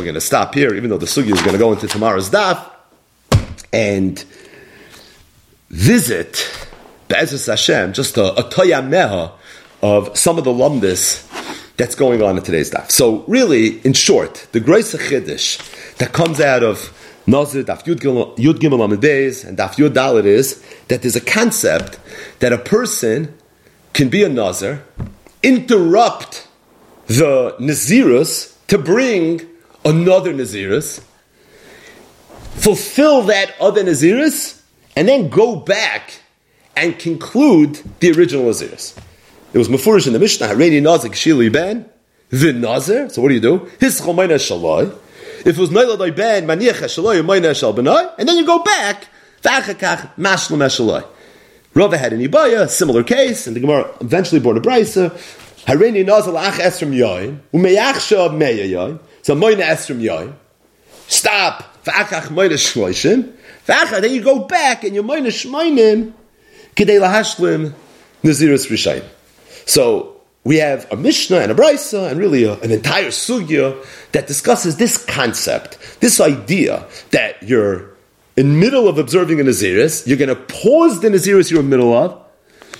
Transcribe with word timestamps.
We're 0.00 0.04
going 0.04 0.14
to 0.14 0.22
stop 0.22 0.54
here, 0.54 0.74
even 0.74 0.88
though 0.88 0.96
the 0.96 1.04
sugi 1.04 1.30
is 1.30 1.42
going 1.42 1.52
to 1.52 1.58
go 1.58 1.74
into 1.74 1.86
tomorrow's 1.86 2.30
daf, 2.30 2.70
and 3.70 4.18
visit 5.68 6.50
Be'ezus 7.08 7.46
Hashem, 7.46 7.92
just 7.92 8.16
a, 8.16 8.32
a 8.32 8.44
toyameha 8.44 9.32
of 9.82 10.16
some 10.16 10.38
of 10.38 10.44
the 10.44 10.52
lumdis 10.52 11.26
that's 11.76 11.94
going 11.94 12.22
on 12.22 12.38
in 12.38 12.42
today's 12.42 12.70
daf. 12.70 12.90
So, 12.90 13.24
really, 13.28 13.78
in 13.80 13.92
short, 13.92 14.48
the 14.52 14.60
grace 14.60 14.94
of 14.94 15.00
Chiddush 15.00 15.96
that 15.96 16.14
comes 16.14 16.40
out 16.40 16.62
of 16.62 16.96
Nazir, 17.26 17.62
Daf 17.62 17.84
Yud 17.84 17.98
Gimel 17.98 18.82
Amid 18.82 19.04
and 19.46 19.58
Daf 19.58 19.74
Yud 19.74 19.90
Dalit 19.90 20.24
is 20.24 20.64
that 20.88 21.02
there's 21.02 21.14
a 21.14 21.20
concept 21.20 21.98
that 22.38 22.54
a 22.54 22.58
person 22.58 23.36
can 23.92 24.08
be 24.08 24.22
a 24.22 24.30
Nazir, 24.30 24.82
interrupt 25.42 26.48
the 27.06 27.54
Nazirus 27.60 28.56
to 28.68 28.78
bring 28.78 29.49
another 29.84 30.32
Nazirus, 30.32 31.02
fulfill 32.54 33.22
that 33.22 33.54
other 33.60 33.82
Nazirus, 33.84 34.60
and 34.96 35.08
then 35.08 35.28
go 35.28 35.56
back 35.56 36.20
and 36.76 36.98
conclude 36.98 37.80
the 38.00 38.12
original 38.12 38.44
Nazirus. 38.44 38.96
It 39.52 39.58
was 39.58 39.68
Mefurish 39.68 40.06
in 40.06 40.12
the 40.12 40.18
Mishnah, 40.18 40.46
Hareini 40.46 40.80
Nazir 40.80 41.10
Shili 41.10 41.52
Ben, 41.52 41.88
the 42.30 42.52
Nazir. 42.52 43.08
So 43.10 43.20
what 43.22 43.28
do 43.28 43.34
you 43.34 43.40
do? 43.40 43.70
His 43.80 44.00
Chomayna 44.00 44.36
Shalai. 44.36 44.96
If 45.40 45.46
it 45.46 45.58
was 45.58 45.70
Nailadai 45.70 46.14
Ben, 46.14 46.46
Maniach 46.46 46.84
Shalai, 46.84 47.56
Shal 47.56 47.74
Benai, 47.74 48.14
and 48.18 48.28
then 48.28 48.36
you 48.36 48.46
go 48.46 48.62
back, 48.62 49.08
Vachakach 49.42 50.14
Mashlam 50.16 50.58
Shalai. 50.68 51.04
Rava 51.74 51.96
had 51.96 52.12
an 52.12 52.20
Ibaya, 52.20 52.68
similar 52.68 53.02
case, 53.02 53.46
and 53.46 53.56
the 53.56 53.60
Gemara 53.60 53.92
eventually 54.00 54.40
brought 54.40 54.56
a 54.56 54.60
Brisa. 54.60 55.10
Hareini 55.64 56.04
Nazir 56.04 56.34
Ach 56.36 56.54
Esrim 56.54 56.94
Yoin, 56.94 57.40
Umeyachsha 57.52 58.30
Meya 58.30 58.68
Yoin, 58.68 59.00
so 59.22 59.34
Mayna 59.34 59.62
Esrim 59.62 60.00
Yoin. 60.00 60.34
Stop, 61.08 61.84
Vachach 61.84 62.28
Mayna 62.28 62.54
Shloishim. 62.54 63.32
Vachach, 63.66 64.00
then 64.00 64.12
you 64.12 64.22
go 64.22 64.44
back 64.44 64.84
and 64.84 64.94
you 64.94 65.02
Mayna 65.02 65.28
Shmoinim, 65.28 66.12
Kidei 66.76 67.00
Lahashlim, 67.00 67.72
Naziris 68.22 68.68
Rishayim. 68.70 69.04
So, 69.66 70.20
we 70.42 70.56
have 70.56 70.90
a 70.90 70.96
Mishnah 70.96 71.38
and 71.38 71.52
a 71.52 71.54
Brisa 71.54 72.10
and 72.10 72.18
really 72.18 72.44
a, 72.44 72.54
an 72.60 72.70
entire 72.70 73.08
sugya 73.08 73.84
that 74.12 74.26
discusses 74.26 74.76
this 74.76 74.96
concept, 74.96 75.78
this 76.00 76.20
idea 76.20 76.86
that 77.10 77.42
you're 77.42 77.90
in 78.36 78.58
middle 78.58 78.88
of 78.88 78.98
observing 78.98 79.40
a 79.40 79.44
Naziris, 79.44 80.06
you're 80.06 80.16
going 80.16 80.28
to 80.28 80.36
pause 80.36 81.00
the 81.00 81.08
Naziris 81.08 81.50
you're 81.50 81.60
in 81.60 81.68
the 81.68 81.76
middle 81.76 81.92
of, 81.92 82.22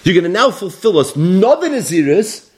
you're 0.05 0.15
going 0.15 0.25
to 0.25 0.31
now 0.31 0.51
fulfill 0.51 0.99
us 0.99 1.15
another 1.15 1.69
Naziris, 1.69 2.49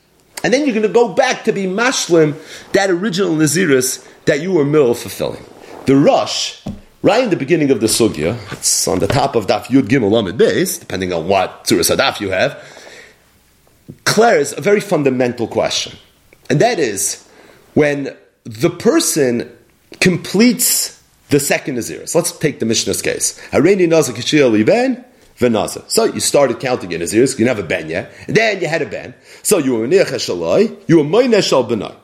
and 0.43 0.53
then 0.53 0.65
you're 0.65 0.75
going 0.75 0.87
to 0.87 0.93
go 0.93 1.15
back 1.15 1.45
to 1.45 1.53
be 1.53 1.65
mashlim 1.65 2.37
that 2.73 2.91
original 2.91 3.35
Naziris 3.35 4.07
that 4.25 4.41
you 4.41 4.53
were 4.53 4.63
of 4.63 4.99
fulfilling. 4.99 5.45
The 5.87 5.97
rush, 5.97 6.63
right 7.03 7.25
in 7.25 7.31
the 7.31 7.37
beginning 7.37 7.71
of 7.71 7.81
the 7.81 7.87
sugya, 7.87 8.39
it's 8.53 8.87
on 8.87 8.99
the 8.99 9.07
top 9.07 9.35
of 9.35 9.47
Daf 9.47 9.65
Yud 9.65 9.89
Gimel 9.89 10.19
Amid 10.19 10.39
Beis, 10.39 10.79
depending 10.79 11.13
on 11.13 11.29
what 11.29 11.67
Surah 11.67 11.83
Sadaf 11.83 12.21
you 12.21 12.31
have, 12.31 12.63
declares 13.87 14.57
a 14.57 14.61
very 14.61 14.81
fundamental 14.81 15.49
question. 15.49 15.97
And 16.49 16.61
that 16.61 16.79
is 16.79 17.27
when 17.75 18.17
the 18.45 18.71
person 18.71 19.51
completes 20.01 21.03
the 21.31 21.41
second 21.41 21.77
Naziris. 21.77 22.15
Let's 22.15 22.37
take 22.39 22.61
the 22.61 22.67
Mishnah's 22.67 23.03
case. 23.03 23.41
Hareini 23.51 23.89
Kishil 23.89 24.65
Ben 24.67 25.05
So 25.89 26.05
you 26.05 26.21
started 26.21 26.61
counting 26.61 26.93
in 26.93 27.01
Naziris, 27.01 27.39
you 27.39 27.51
a 27.51 27.63
Ben 27.63 27.89
yet, 27.89 28.13
and 28.27 28.37
then 28.37 28.61
you 28.61 28.69
had 28.69 28.83
a 28.83 28.87
Ben. 28.87 29.15
So 29.43 29.59
you 29.59 29.75
were 29.75 29.89
Nech 29.89 30.07
Shalai, 30.07 30.77
you 30.87 30.99
were 30.99 31.05
Moine 31.05 31.43
Shal 31.43 31.65
Benai. 31.65 31.95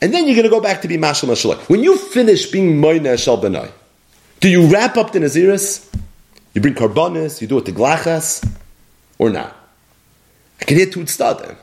And 0.00 0.12
then 0.12 0.26
you're 0.26 0.34
going 0.34 0.44
to 0.44 0.50
go 0.50 0.60
back 0.60 0.82
to 0.82 0.88
be 0.88 0.96
Mashal 0.96 1.30
Shalai. 1.30 1.68
When 1.68 1.82
you 1.82 1.96
finish 1.96 2.50
being 2.50 2.80
Moine 2.80 3.18
Shal 3.18 3.40
Benai, 3.40 3.70
do 4.40 4.48
you 4.48 4.66
wrap 4.66 4.96
up 4.96 5.12
the 5.12 5.20
Naziris? 5.20 5.88
You 6.54 6.60
bring 6.60 6.74
Karbonis, 6.74 7.40
you 7.40 7.46
do 7.46 7.58
it 7.58 7.64
to 7.66 7.72
Glachas, 7.72 8.46
or 9.18 9.30
not? 9.30 9.56
I 10.60 10.64
can 10.64 10.76
hear 10.76 10.86
two 10.86 11.00
tzadim. 11.00 11.56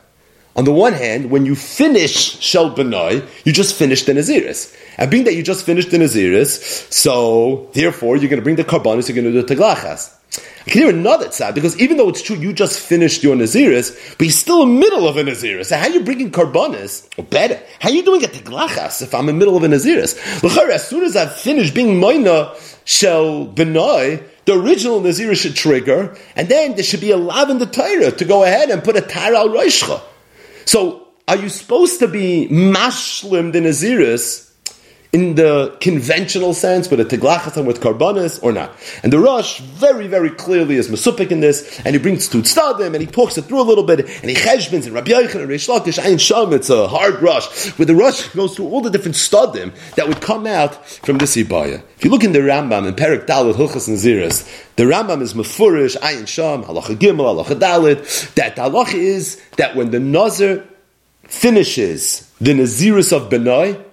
On 0.56 0.66
the 0.66 0.74
one 0.74 0.94
hand, 0.94 1.30
when 1.30 1.46
you 1.46 1.56
finish 1.56 2.40
Shel 2.40 2.76
Benoi, 2.76 3.26
you 3.46 3.54
just 3.54 3.76
finished 3.76 4.08
the 4.08 4.14
Naziris. 4.14 4.76
And 4.98 5.10
being 5.10 5.24
that 5.26 5.36
you 5.36 5.44
just 5.44 5.66
finished 5.66 5.92
the 5.92 5.98
Naziris, 5.98 6.92
so 6.92 7.70
therefore 7.74 8.18
you're 8.18 8.30
going 8.30 8.42
to 8.42 8.44
bring 8.44 8.56
the 8.56 8.66
Karbonis, 8.66 9.08
you're 9.08 9.16
going 9.16 9.32
to 9.32 9.42
do 9.42 9.46
the 9.46 9.56
Teglachas. 9.56 10.19
I 10.38 10.70
can 10.70 10.82
hear 10.82 10.90
another 10.90 11.28
tzad, 11.28 11.56
because 11.56 11.80
even 11.80 11.98
though 11.98 12.10
it's 12.10 12.22
true 12.22 12.36
you 12.36 12.54
just 12.54 12.80
finished 12.80 13.24
your 13.24 13.36
Naziris, 13.36 14.18
but 14.18 14.26
you're 14.26 14.32
still 14.32 14.64
in 14.64 14.76
the 14.76 14.80
middle 14.80 15.08
of 15.08 15.18
a 15.18 15.24
Naziris. 15.24 15.68
So 15.68 15.78
how 15.78 15.88
are 15.88 15.90
you 15.90 16.02
bringing 16.02 16.32
Karbonis? 16.32 17.08
Or 17.18 17.24
better, 17.24 17.60
how 17.80 17.90
are 17.90 17.92
you 17.92 18.04
doing 18.04 18.24
a 18.24 18.28
Teglachas 18.28 19.02
if 19.02 19.16
I'm 19.16 19.28
in 19.30 19.36
the 19.36 19.40
middle 19.40 19.58
of 19.58 19.64
a 19.64 19.68
Naziris? 19.68 20.70
As 20.70 20.88
soon 20.88 21.04
as 21.04 21.16
I've 21.16 21.36
finished 21.36 21.74
being 21.74 22.00
Moina 22.00 22.56
Shel 22.86 23.48
Benoi, 23.48 24.24
the 24.46 24.60
original 24.60 25.00
Nazir 25.00 25.36
should 25.36 25.56
trigger, 25.56 26.16
and 26.36 26.50
then 26.50 26.76
there 26.76 26.84
should 26.84 27.02
be 27.02 27.12
a 27.12 27.18
lav 27.18 27.50
in 27.50 27.60
the 27.60 27.66
Torah 27.66 28.12
to 28.12 28.26
go 28.26 28.44
ahead 28.44 28.70
and 28.70 28.84
put 28.84 28.96
a 28.96 29.02
tar 29.02 29.34
al 29.34 29.50
roishcha. 29.50 30.02
So, 30.66 31.08
are 31.28 31.38
you 31.38 31.50
supposed 31.50 32.00
to 32.00 32.08
be 32.08 32.48
mashlim 32.50 33.54
the 33.54 33.60
Naziris 33.60 34.49
in 35.12 35.34
the 35.36 35.76
conventional 35.82 36.54
sense 36.54 36.90
with 36.90 37.00
a 37.00 37.06
teglachatan 37.06 37.66
with 37.66 37.82
karbonis 37.82 38.42
or 38.44 38.52
not? 38.52 38.72
And 39.02 39.12
the 39.12 39.20
Rush 39.20 39.60
very, 39.60 40.08
very 40.08 40.30
clearly 40.30 40.76
is 40.76 40.88
masupik 40.88 41.32
in 41.32 41.40
this, 41.40 41.80
and 41.84 41.96
he 41.96 42.02
brings 42.02 42.28
to 42.30 42.38
tzadim, 42.38 42.94
and 42.94 43.02
he 43.02 43.08
talks 43.08 43.38
it 43.38 43.44
through 43.44 43.62
a 43.62 43.64
little 43.64 43.84
bit, 43.84 44.02
and 44.02 44.30
he 44.30 44.36
cheshbins 44.36 44.86
and 44.86 44.94
Rabbi 44.94 45.12
Yochanan 45.12 45.44
and 45.44 45.50
Reish 45.50 45.68
Lakish, 45.68 46.00
Ayin 46.00 46.20
Sham, 46.20 46.54
it's 46.54 46.70
a 46.70 46.88
hard 46.88 47.22
rush, 47.22 47.70
where 47.78 47.86
the 47.88 47.96
Rush 47.96 48.28
goes 48.30 48.56
through 48.56 48.68
all 48.68 48.82
the 48.82 48.92
different 48.92 49.16
stadim 49.16 49.74
that 49.96 50.08
would 50.08 50.22
come 50.22 50.46
out 50.46 50.86
from 50.86 51.18
this 51.18 51.36
Ibaya. 51.36 51.82
If 51.98 52.06
you 52.06 52.12
look 52.12 52.24
in 52.24 52.32
the 52.32 52.40
Rambam 52.40 52.88
in 52.88 52.94
Perik 52.94 53.26
Dalit 53.26 53.56
Hilchas 53.56 53.90
Naziris, 53.90 54.48
the 54.76 54.84
Rambam 54.84 55.22
is 55.22 55.34
mefurish, 55.34 55.98
Ayin 55.98 56.28
Sham, 56.28 56.64
Halacha 56.64 56.96
Gimel, 56.96 57.44
Halacha 57.44 57.60
Dalit, 57.60 58.34
that 58.36 58.56
the 58.56 58.62
halacha 58.62 58.94
is 58.94 59.42
that 59.58 59.76
when 59.76 59.92
the 59.92 60.00
Nazir 60.00 60.68
finishes 61.24 62.32
the 62.40 62.54
Naziris 62.54 63.12
of 63.12 63.30
Benai, 63.30 63.84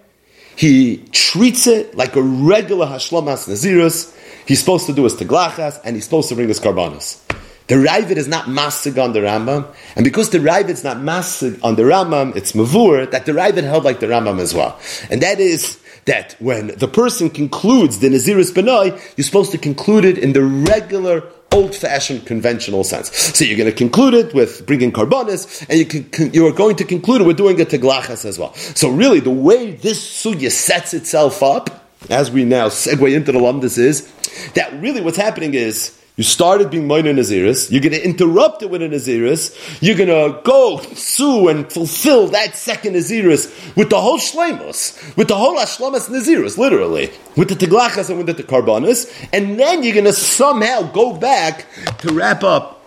he 0.57 0.99
treats 1.13 1.67
it 1.67 1.97
like 1.97 2.17
a 2.17 2.23
regular 2.23 2.87
Hashlamas 2.87 3.49
Nazirus. 3.49 4.15
He's 4.47 4.61
supposed 4.61 4.87
to 4.87 4.93
do 4.93 5.05
his 5.05 5.15
Teglachas, 5.15 5.81
and 5.85 5.97
he's 5.97 6.05
supposed 6.05 6.29
to 6.31 6.35
bring 6.35 6.49
his 6.49 6.61
Karbanas. 6.61 7.23
The 7.69 7.75
Ravid 7.75 8.17
is 8.17 8.29
not 8.29 8.47
masig 8.47 9.03
on 9.03 9.13
the 9.13 9.21
Rambam, 9.21 9.67
and 9.97 10.05
because 10.05 10.31
the 10.31 10.39
Ravid 10.39 10.71
is 10.71 10.85
not 10.85 10.99
masig 10.99 11.59
on 11.65 11.75
the 11.75 11.83
Rambam, 11.83 12.37
it's 12.37 12.53
mavur 12.53 13.11
that 13.11 13.27
the 13.27 13.33
Ravid 13.33 13.65
held 13.65 13.83
like 13.83 13.99
the 13.99 14.07
Rambam 14.07 14.39
as 14.39 14.55
well, 14.55 14.79
and 15.11 15.21
that 15.21 15.41
is 15.41 15.81
that 16.05 16.37
when 16.39 16.69
the 16.69 16.87
person 16.87 17.29
concludes 17.29 17.99
the 17.99 18.09
Naziris 18.09 18.53
Benai, 18.53 18.91
you're 19.17 19.25
supposed 19.25 19.51
to 19.51 19.59
conclude 19.59 20.05
it 20.05 20.17
in 20.17 20.33
the 20.33 20.45
regular 20.45 21.23
old-fashioned 21.57 22.27
conventional 22.27 22.85
sense. 22.85 23.11
So 23.37 23.45
you're 23.45 23.57
going 23.57 23.71
to 23.71 23.77
conclude 23.77 24.15
it 24.15 24.35
with 24.35 24.67
bringing 24.67 24.93
carbonis, 24.93 25.67
and 25.69 25.79
you, 25.79 25.87
can, 25.87 26.33
you 26.33 26.47
are 26.47 26.53
going 26.53 26.77
to 26.77 26.85
conclude 26.85 27.23
it 27.23 27.25
with 27.25 27.37
doing 27.37 27.61
a 27.61 27.65
teglachas 27.65 28.25
as 28.25 28.39
well. 28.39 28.55
So 28.55 28.91
really, 28.91 29.21
the 29.21 29.31
way 29.31 29.73
this 29.73 29.99
sugya 29.99 30.51
sets 30.51 30.95
itself 30.95 31.43
up, 31.43 31.91
as 32.11 32.31
we 32.31 32.45
now 32.45 32.69
segue 32.69 33.15
into 33.15 33.33
the 33.33 33.39
lumdis, 33.39 33.79
is 33.79 34.13
that 34.55 34.73
really 34.81 35.01
what's 35.01 35.17
happening 35.17 35.55
is 35.55 35.99
you 36.17 36.25
started 36.25 36.71
being 36.71 36.87
minor 36.87 37.13
Naziris. 37.13 37.71
You're 37.71 37.83
going 37.83 37.93
to 37.93 38.03
interrupt 38.03 38.63
it 38.63 38.71
with 38.71 38.81
a 38.81 38.89
Naziris. 38.89 39.55
You're 39.83 39.97
going 39.97 40.09
to 40.09 40.41
go 40.43 40.81
sue 40.95 41.49
and 41.49 41.71
fulfill 41.71 42.29
that 42.29 42.57
second 42.57 42.95
Naziris 42.95 43.77
with 43.77 43.91
the 43.91 44.01
whole 44.01 44.19
Shlemus, 44.19 45.15
with 45.17 45.29
the 45.29 45.37
whole 45.37 45.57
Ashlamas 45.59 46.09
Naziris, 46.09 46.57
literally, 46.57 47.11
with 47.37 47.51
the 47.51 47.55
Teglachas 47.55 48.09
and 48.09 48.17
with 48.17 48.35
the 48.35 48.43
Karbanis. 48.43 49.29
And 49.31 49.61
then 49.61 49.83
you're 49.83 49.93
going 49.93 50.07
to 50.07 50.13
somehow 50.15 50.91
go 50.91 51.15
back 51.15 51.67
to 51.99 52.15
wrap 52.15 52.43
up 52.43 52.83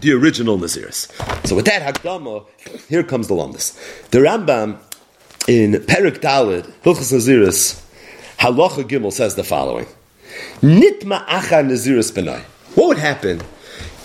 the 0.00 0.12
original 0.12 0.56
Naziris. 0.56 1.46
So 1.46 1.54
with 1.54 1.66
that 1.66 1.82
Hakdama, 1.82 2.46
here 2.88 3.02
comes 3.02 3.28
the 3.28 3.34
Lumdis. 3.34 4.08
The 4.10 4.20
Rambam 4.20 4.78
in 5.48 5.72
Perik 5.82 6.20
Dalid, 6.20 6.62
Hilchas 6.82 7.12
Naziris, 7.12 7.84
Halacha 8.38 8.84
Gimel 8.84 9.12
says 9.12 9.34
the 9.34 9.44
following. 9.44 9.86
Nitma 10.60 11.26
acha 11.26 11.62
benai. 11.62 12.42
What 12.74 12.88
would 12.88 12.98
happen 12.98 13.42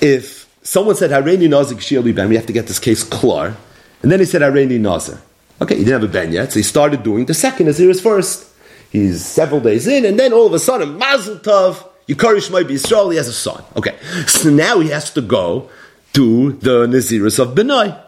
if 0.01 0.49
someone 0.63 0.95
said 0.95 1.11
Hareini 1.11 1.47
Nazik 1.47 1.77
Shiali 1.77 2.13
Ben? 2.13 2.29
We 2.29 2.35
have 2.35 2.45
to 2.45 2.53
get 2.53 2.67
this 2.67 2.79
case 2.79 3.03
klar. 3.03 3.55
And 4.01 4.11
then 4.11 4.19
he 4.19 4.25
said 4.25 4.41
Hareini 4.41 4.79
Nazir. 4.79 5.21
Okay, 5.61 5.75
he 5.75 5.85
didn't 5.85 6.01
have 6.01 6.09
a 6.09 6.11
Ben 6.11 6.31
yet, 6.31 6.51
so 6.51 6.59
he 6.59 6.63
started 6.63 7.03
doing 7.03 7.25
the 7.25 7.33
second 7.33 7.67
Naziris 7.67 8.01
first. 8.01 8.49
He's 8.91 9.25
several 9.25 9.61
days 9.61 9.87
in, 9.87 10.05
and 10.05 10.19
then 10.19 10.33
all 10.33 10.45
of 10.45 10.53
a 10.53 10.59
sudden, 10.59 10.97
Mazel 10.97 11.37
Tov, 11.37 11.87
Yikarish 12.07 12.51
might 12.51 12.67
be 12.67 12.75
Israel, 12.75 13.09
he 13.09 13.17
has 13.17 13.27
a 13.27 13.33
son. 13.33 13.63
Okay, 13.75 13.97
so 14.27 14.49
now 14.49 14.79
he 14.79 14.89
has 14.89 15.11
to 15.13 15.21
go 15.21 15.69
to 16.13 16.53
the 16.53 16.85
Naziris 16.85 17.39
of 17.39 17.55
Benai. 17.55 17.99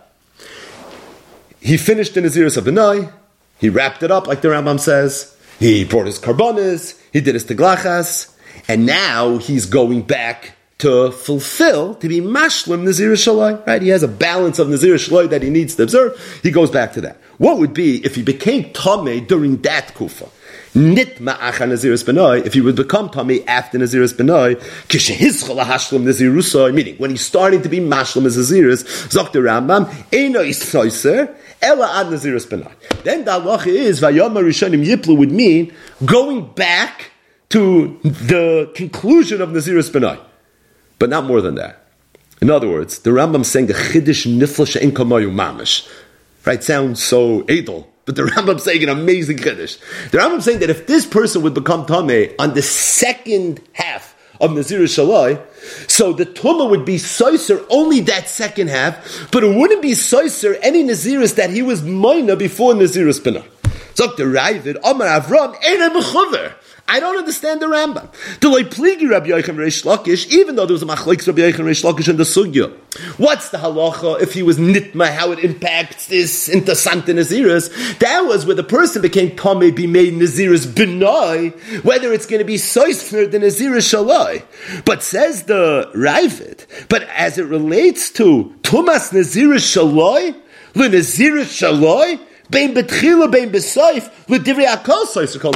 He 1.60 1.77
finished 1.77 2.13
the 2.13 2.22
Naziris 2.22 2.57
of 2.57 2.66
Benai, 2.66 3.12
he 3.57 3.69
wrapped 3.69 4.04
it 4.04 4.12
up 4.12 4.27
like 4.27 4.42
the 4.42 4.50
Rambam 4.50 4.80
says, 4.80 5.35
he 5.60 5.86
brought 5.86 6.06
his 6.06 6.19
karbonis, 6.19 7.00
he 7.13 7.22
did 7.22 7.36
his 7.36 7.46
teglachas, 7.46 8.36
and 8.68 8.86
now 8.86 9.38
he's 9.38 9.66
going 9.66 10.02
back 10.02 10.56
to 10.78 11.12
fulfill, 11.12 11.96
to 11.96 12.10
be 12.10 12.19
mashlim 12.19 12.84
Nazir 12.84 13.13
Shalai, 13.13 13.66
right? 13.66 13.81
He 13.81 13.90
has 13.90 14.04
a 14.04 14.07
balance 14.07 14.60
of 14.60 14.69
Nazir 14.69 14.96
Shalai 14.96 15.30
that 15.30 15.42
he 15.42 15.50
needs 15.50 15.75
to 15.75 15.84
observe. 15.84 16.40
He 16.44 16.52
goes 16.52 16.69
back 16.69 16.94
to 16.94 17.02
that. 17.02 17.18
what 17.38 17.60
would 17.60 17.74
be 17.74 18.04
if 18.06 18.16
he 18.16 18.24
became 18.24 18.66
Tomei 18.74 19.25
during 19.25 19.62
that 19.62 19.94
Kufa? 19.96 20.28
Nitma 20.75 21.38
acha 21.38 21.66
Naziris 21.66 22.04
Benoi, 22.04 22.46
if 22.46 22.54
he 22.54 22.60
would 22.60 22.75
become 22.75 23.10
Tomei 23.10 23.46
after 23.48 23.80
Naziris 23.80 24.13
Benoi, 24.13 24.56
kishehizchel 24.90 25.63
hashlam 25.63 26.04
Nazirusai, 26.04 26.74
meaning 26.74 26.98
when 26.98 27.12
he's 27.12 27.25
starting 27.25 27.62
to 27.62 27.69
be 27.69 27.80
Mashlam 27.80 28.25
as 28.25 28.36
Naziris, 28.36 28.84
Zokter 29.08 29.42
Rambam, 29.42 29.86
Eino 30.12 30.46
Issoiser, 30.46 31.34
Ella 31.66 32.00
ad 32.00 32.08
Naziris 32.08 32.46
Benoi. 32.46 32.72
Then 33.04 33.26
the 33.26 33.32
halacha 33.32 33.68
is, 33.68 34.00
Vayama 34.00 34.44
Rishonim 34.44 34.86
Yiplu 34.86 35.18
would 35.18 35.32
mean 35.32 35.74
going 36.06 36.46
back 36.54 37.12
to 37.50 38.00
the 38.04 38.72
conclusion 38.76 39.42
of 39.42 39.50
Naziris 39.50 39.90
Benoi. 39.90 40.20
But 41.00 41.10
not 41.10 41.26
more 41.26 41.42
than 41.42 41.56
that. 41.56 41.86
In 42.42 42.52
other 42.52 42.70
words, 42.70 43.00
the 43.00 43.10
Rambam 43.10 43.44
saying 43.44 43.68
the 43.68 43.74
Chiddush 43.74 44.28
Nifla 44.28 44.68
She'en 44.68 44.92
Mamish. 44.92 45.90
Right? 46.46 46.64
Sounds 46.64 47.04
so 47.04 47.44
edel. 47.50 47.92
But 48.06 48.16
the 48.16 48.22
Rambam 48.32 48.60
saying 48.60 48.84
an 48.84 48.90
amazing 48.90 49.38
Chiddush. 49.38 49.80
The 50.12 50.20
Rambam 50.20 50.42
saying 50.42 50.60
that 50.60 50.70
if 50.70 50.86
this 50.86 51.06
person 51.06 51.42
would 51.42 51.56
become 51.56 51.86
Tameh 51.86 52.36
on 52.38 52.54
the 52.54 52.62
second 52.62 53.62
half 53.74 54.15
of 54.40 54.54
Nazir 54.54 54.82
Shalai, 54.82 55.42
so 55.90 56.14
the 56.14 56.26
Tumah 56.26 56.70
would 56.70 56.86
be 56.86 56.98
Soiser 56.98 57.66
only 57.70 58.02
that 58.02 58.28
second 58.30 58.70
half, 58.70 59.30
but 59.32 59.44
it 59.44 59.56
wouldn't 59.56 59.82
be 59.82 59.92
Soiser 59.92 60.58
any 60.62 60.84
Naziris 60.84 61.36
that 61.36 61.50
he 61.50 61.62
was 61.62 61.84
Mina 61.84 62.36
before 62.36 62.74
Nazir 62.74 63.12
Spinner. 63.14 63.44
the 63.96 64.24
Ravid, 64.24 64.78
Omar 64.84 65.08
Avram, 65.08 65.56
Ena 65.64 65.90
Mechuver. 65.90 66.54
I 66.88 67.00
don't 67.00 67.18
understand 67.18 67.62
the 67.62 67.66
Rambam. 67.66 68.12
The 68.42 68.50
like 68.50 68.70
Rabbi 68.78 69.30
Yochanan 69.30 69.58
Reish 69.58 69.86
Lakish, 69.86 70.28
even 70.28 70.56
though 70.56 70.68
there 70.68 70.74
was 70.74 70.84
a 70.84 70.86
machlekes 70.86 71.26
Rabbi 71.26 71.42
Yochanan 71.42 71.66
Reish 71.66 71.84
Lakish 71.84 72.08
in 72.08 72.18
the 72.18 72.24
sugya. 72.24 72.72
What's 73.18 73.50
the 73.50 73.58
halacha 73.58 74.22
if 74.22 74.34
he 74.34 74.44
was 74.44 74.60
nitma? 74.60 75.10
How 75.10 75.32
it 75.32 75.40
impacts 75.40 76.06
this 76.08 76.48
into 76.48 76.76
Santa 76.76 77.12
Naziris? 77.12 77.98
That 78.00 78.22
was 78.22 78.46
where 78.46 78.56
the 78.56 78.64
person 78.64 79.02
became 79.02 79.32
Tomei 79.32 79.76
be 79.76 79.88
made 79.88 80.14
Naziris 80.14 80.68
benai, 80.68 81.84
whether 81.84 82.14
it's 82.14 82.28
going 82.28 82.40
to 82.40 82.46
be 82.46 82.56
soisfer 82.56 83.30
the 83.30 83.40
Naziris 83.40 83.92
shalai. 83.92 84.44
But 84.86 85.02
says 85.02 85.44
the 85.44 85.92
Ravid, 85.96 86.88
but 86.88 87.02
as 87.10 87.40
it 87.40 87.46
relates 87.48 88.12
to 88.12 88.54
Tumas 88.62 89.12
Naziris 89.12 89.66
shalai, 89.66 90.36
le 90.76 90.90
Naziris 90.90 91.46
shalai. 91.46 92.20
Bein 92.50 92.74
betchila, 92.74 93.32
bein 93.32 93.50
soiser 93.52 95.40
called. 95.40 95.56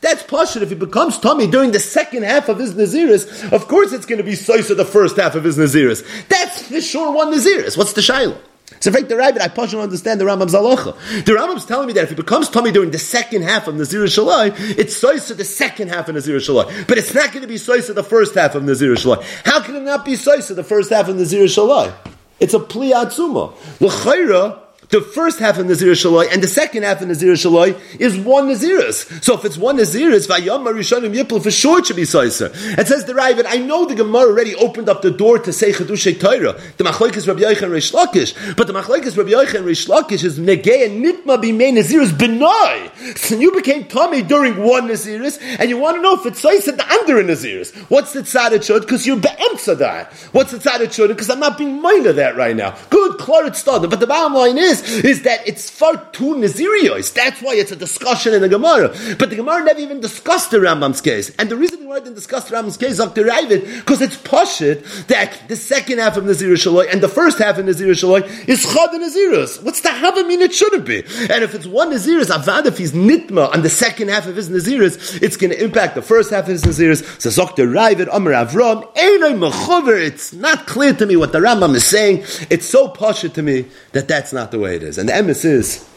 That's 0.00 0.22
pashut. 0.22 0.62
If 0.62 0.68
he 0.70 0.74
becomes 0.74 1.18
tummy 1.18 1.46
during 1.46 1.72
the 1.72 1.80
second 1.80 2.24
half 2.24 2.48
of 2.48 2.58
his 2.58 2.74
naziris, 2.74 3.52
of 3.52 3.68
course 3.68 3.92
it's 3.92 4.06
going 4.06 4.18
to 4.18 4.24
be 4.24 4.32
soiser 4.32 4.76
the 4.76 4.84
first 4.84 5.16
half 5.16 5.34
of 5.34 5.44
his 5.44 5.58
naziris. 5.58 6.04
That's 6.28 6.68
for 6.68 6.80
sure 6.80 7.12
one 7.12 7.32
naziris. 7.32 7.76
What's 7.76 7.92
the 7.92 8.02
shiloh? 8.02 8.38
So, 8.80 8.90
in 8.90 8.94
fact, 8.94 9.08
the 9.08 9.16
Rabbit, 9.16 9.42
I 9.42 9.48
don't 9.48 9.80
understand 9.80 10.20
the 10.20 10.24
Rambam's 10.24 10.52
halacha. 10.52 11.24
The 11.24 11.32
Rambam's 11.32 11.64
telling 11.64 11.86
me 11.86 11.92
that 11.94 12.04
if 12.04 12.08
he 12.10 12.14
becomes 12.14 12.48
tummy 12.48 12.72
during 12.72 12.90
the 12.90 12.98
second 12.98 13.42
half 13.42 13.68
of 13.68 13.76
Nazir 13.76 14.04
Shalai, 14.04 14.54
it's 14.76 15.00
soisa 15.00 15.36
the 15.36 15.44
second 15.44 15.88
half 15.88 16.08
of 16.08 16.14
Nazir 16.14 16.38
Shalai. 16.38 16.86
But 16.88 16.98
it's 16.98 17.14
not 17.14 17.30
going 17.30 17.42
to 17.42 17.48
be 17.48 17.56
soisa 17.56 17.94
the 17.94 18.02
first 18.02 18.34
half 18.34 18.54
of 18.54 18.64
Nazir 18.64 18.94
Shalai. 18.94 19.22
How 19.44 19.60
can 19.62 19.76
it 19.76 19.82
not 19.82 20.04
be 20.04 20.14
soisa 20.14 20.54
the 20.54 20.64
first 20.64 20.90
half 20.90 21.08
of 21.08 21.16
Nazir 21.16 21.44
Shalai? 21.44 21.94
It's 22.40 22.54
a 22.54 22.60
pli 22.60 22.92
atzuma. 22.92 23.54
L'chayra, 23.80 24.58
the 24.88 25.00
first 25.00 25.38
half 25.38 25.58
of 25.58 25.66
Nazir 25.66 25.92
Shaloi 25.92 26.32
and 26.32 26.42
the 26.42 26.48
second 26.48 26.84
half 26.84 27.02
of 27.02 27.08
Nazir 27.08 27.32
Shaloi 27.32 27.78
is 27.98 28.16
one 28.18 28.48
Naziris. 28.48 29.22
So 29.22 29.34
if 29.34 29.44
it's 29.44 29.56
one 29.56 29.78
Naziris, 29.78 30.28
Vayam 30.28 30.64
Marishanim 30.66 31.14
Yipul, 31.14 31.42
for 31.42 31.50
sure 31.50 31.80
it 31.80 31.86
should 31.86 31.96
be 31.96 32.02
Soiser. 32.02 32.50
It 32.78 32.86
says 32.86 33.04
the 33.04 33.12
Ravid, 33.12 33.44
I 33.46 33.58
know 33.58 33.86
the 33.86 33.94
Gemara 33.94 34.28
already 34.28 34.54
opened 34.54 34.88
up 34.88 35.02
the 35.02 35.10
door 35.10 35.38
to 35.40 35.52
say 35.52 35.72
Chedushay 35.72 36.20
Torah. 36.20 36.60
The 36.76 36.84
Machlaik 36.84 37.16
is 37.16 37.26
Rabbi 37.26 37.40
Yochanan 37.40 37.70
Reish 37.70 37.92
Lakish. 37.92 38.56
But 38.56 38.66
the 38.66 38.72
Machlaik 38.72 39.04
is 39.04 39.16
Rabbi 39.16 39.30
Yochanan 39.30 39.64
Reish 39.64 39.88
Lakish 39.88 40.22
is 40.24 40.38
Negei 40.38 40.86
and 40.86 41.04
Nitma 41.04 41.42
Bimei 41.42 41.72
Naziris 41.72 42.10
Benai. 42.10 43.16
So 43.18 43.36
you 43.36 43.52
became 43.52 43.84
Tommy 43.84 44.22
during 44.22 44.62
one 44.62 44.88
Naziris 44.88 45.38
and 45.58 45.68
you 45.68 45.78
want 45.78 45.96
to 45.96 46.02
know 46.02 46.14
if 46.14 46.26
it's 46.26 46.42
Soiser 46.42 46.76
the 46.76 46.88
under 46.92 47.22
Naziris. 47.22 47.74
What's 47.90 48.12
the 48.12 48.24
Shud? 48.24 48.82
Because 48.82 49.06
you're 49.06 49.18
Be'emtza 49.18 49.78
that. 49.78 50.12
What's 50.32 50.52
the 50.52 50.60
Shud? 50.90 51.08
Because 51.08 51.30
I'm 51.30 51.40
not 51.40 51.58
being 51.58 51.82
mind 51.82 52.06
of 52.06 52.16
that 52.16 52.36
right 52.36 52.54
now. 52.54 52.76
Good. 52.90 53.05
But 53.26 54.00
the 54.00 54.06
bottom 54.06 54.34
line 54.34 54.58
is, 54.58 54.82
is, 54.82 55.04
is 55.04 55.22
that 55.22 55.46
it's 55.46 55.68
far 55.70 55.96
too 56.12 56.36
Nazirios. 56.36 57.12
That's 57.12 57.40
why 57.42 57.54
it's 57.54 57.72
a 57.72 57.76
discussion 57.76 58.34
in 58.34 58.42
the 58.42 58.48
Gemara. 58.48 58.88
But 59.18 59.30
the 59.30 59.36
Gemara 59.36 59.64
never 59.64 59.80
even 59.80 60.00
discussed 60.00 60.50
the 60.50 60.58
Rambam's 60.58 61.00
case. 61.00 61.34
And 61.38 61.50
the 61.50 61.56
reason 61.56 61.80
why 61.80 61.96
Gemara 61.96 62.00
didn't 62.00 62.16
discuss 62.16 62.48
the 62.48 62.56
Rambam's 62.56 62.76
case, 62.76 62.98
Dr. 62.98 63.24
Ravid, 63.24 63.80
because 63.80 64.02
it's 64.02 64.16
Pashit 64.16 65.06
that 65.06 65.48
the 65.48 65.56
second 65.56 65.98
half 65.98 66.16
of 66.16 66.24
Nazir 66.24 66.54
Shaloi 66.54 66.92
and 66.92 67.02
the 67.02 67.08
first 67.08 67.38
half 67.38 67.58
of 67.58 67.66
Nazir 67.66 67.88
Shaloi 67.88 68.22
is 68.48 68.62
Chad 68.64 68.90
Nazirus. 68.90 69.62
What's 69.62 69.80
the 69.80 69.90
Hava 69.90 70.24
mean? 70.24 70.40
It 70.40 70.54
shouldn't 70.54 70.84
be. 70.84 70.98
And 71.30 71.42
if 71.44 71.54
it's 71.54 71.66
one 71.66 71.90
Nazirus, 71.92 72.26
Avad, 72.26 72.66
if 72.66 72.78
he's 72.78 72.92
Nitma 72.92 73.52
on 73.54 73.62
the 73.62 73.70
second 73.70 74.08
half 74.08 74.26
of 74.26 74.36
his 74.36 74.50
Nazirus, 74.50 75.22
it's 75.22 75.36
going 75.36 75.50
to 75.50 75.62
impact 75.62 75.94
the 75.94 76.02
first 76.02 76.30
half 76.30 76.44
of 76.44 76.50
his 76.50 76.64
Nazirus. 76.64 77.20
So 77.20 77.30
Dr. 77.30 77.66
Ravid, 77.66 78.12
Amr 78.12 78.32
Avram, 78.32 78.84
it's 78.96 80.32
not 80.32 80.66
clear 80.66 80.92
to 80.94 81.06
me 81.06 81.16
what 81.16 81.32
the 81.32 81.38
Rambam 81.38 81.74
is 81.74 81.84
saying. 81.84 82.24
It's 82.50 82.66
so 82.66 82.88
Pashit 82.88 83.15
to 83.22 83.42
me 83.42 83.66
that 83.92 84.08
that's 84.08 84.32
not 84.32 84.50
the 84.50 84.58
way 84.58 84.76
it 84.76 84.82
is. 84.82 84.98
And 84.98 85.08
the 85.08 85.12
emes 85.12 85.44
is 85.44 85.88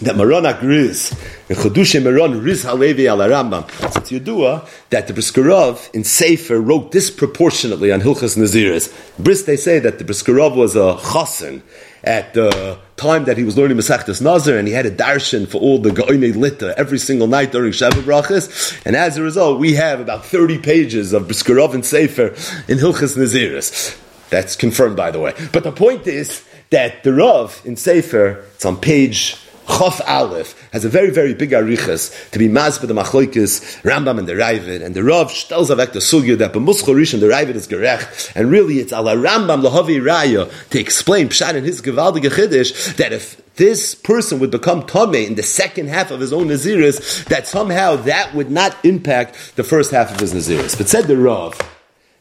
that 0.00 0.16
Maron 0.16 0.46
agrees 0.46 1.12
in 1.48 1.56
Chodushe 1.56 2.02
Maron 2.02 2.42
Riz 2.42 2.62
Halevi 2.62 3.08
al 3.08 3.18
Rambam. 3.18 3.64
It's 3.96 4.10
Yudua 4.10 4.68
that 4.90 5.08
the 5.08 5.12
Briskerov 5.12 5.92
in 5.92 6.04
Sefer 6.04 6.60
wrote 6.60 6.92
disproportionately 6.92 7.90
on 7.90 8.00
Hilchas 8.00 8.36
Naziris. 8.36 8.92
Bris 9.18 9.42
they 9.42 9.56
say 9.56 9.78
that 9.80 9.98
the 9.98 10.04
Briskerov 10.04 10.56
was 10.56 10.76
a 10.76 10.96
chasen 11.00 11.62
at 12.04 12.34
the 12.34 12.78
time 12.96 13.24
that 13.24 13.36
he 13.36 13.44
was 13.44 13.56
learning 13.56 13.76
Masechtas 13.76 14.20
Nazir, 14.20 14.58
and 14.58 14.66
he 14.66 14.74
had 14.74 14.86
a 14.86 14.90
darshan 14.90 15.48
for 15.48 15.58
all 15.58 15.78
the 15.78 15.92
Goine 15.92 16.40
Lita 16.40 16.74
every 16.76 16.98
single 16.98 17.28
night 17.28 17.52
during 17.52 17.72
Sheva 17.72 18.02
Brachas. 18.02 18.80
And 18.84 18.96
as 18.96 19.16
a 19.16 19.22
result, 19.22 19.60
we 19.60 19.74
have 19.74 20.00
about 20.00 20.24
30 20.26 20.58
pages 20.58 21.12
of 21.12 21.24
Briskerov 21.24 21.74
and 21.74 21.84
Sefer 21.84 22.28
in 22.68 22.78
Hilchas 22.78 23.16
Naziris. 23.16 23.98
That's 24.32 24.56
confirmed, 24.56 24.96
by 24.96 25.10
the 25.10 25.20
way. 25.20 25.34
But 25.52 25.62
the 25.62 25.72
point 25.72 26.06
is 26.06 26.42
that 26.70 27.04
the 27.04 27.12
Rav 27.12 27.60
in 27.66 27.76
Sefer, 27.76 28.42
it's 28.54 28.64
on 28.64 28.78
page 28.78 29.36
Chof 29.66 30.00
Aleph, 30.08 30.70
has 30.72 30.86
a 30.86 30.88
very, 30.88 31.10
very 31.10 31.34
big 31.34 31.50
arichas 31.50 32.30
to 32.30 32.38
be 32.38 32.48
maz 32.48 32.80
for 32.80 32.86
the 32.86 32.94
machloikis, 32.94 33.82
Rambam 33.82 34.18
and 34.18 34.26
the 34.26 34.32
Ravid, 34.32 34.82
and 34.82 34.94
the 34.94 35.04
Rav 35.04 35.30
tells 35.48 35.68
avek 35.68 35.92
the 35.92 35.98
sugya 35.98 36.38
that 36.38 36.54
b'muschorish 36.54 37.12
and 37.12 37.22
the 37.22 37.26
Ravid 37.26 37.56
is 37.56 37.68
gerech, 37.68 38.32
and 38.34 38.50
really 38.50 38.76
it's 38.76 38.90
ala 38.90 39.16
Rambam 39.16 39.62
lahavi 39.62 40.00
raya 40.00 40.50
to 40.70 40.80
explain 40.80 41.28
Pshat 41.28 41.54
in 41.54 41.64
his 41.64 41.82
gewaldige 41.82 42.30
chiddush 42.30 42.96
that 42.96 43.12
if 43.12 43.54
this 43.56 43.94
person 43.94 44.40
would 44.40 44.50
become 44.50 44.82
Tomei 44.84 45.26
in 45.26 45.34
the 45.34 45.42
second 45.42 45.88
half 45.88 46.10
of 46.10 46.20
his 46.20 46.32
own 46.32 46.46
Naziris, 46.46 47.26
that 47.26 47.46
somehow 47.46 47.96
that 47.96 48.34
would 48.34 48.50
not 48.50 48.82
impact 48.82 49.56
the 49.56 49.62
first 49.62 49.90
half 49.90 50.10
of 50.10 50.18
his 50.18 50.32
Naziris. 50.32 50.78
But 50.78 50.88
said 50.88 51.04
the 51.04 51.18
Rav, 51.18 51.60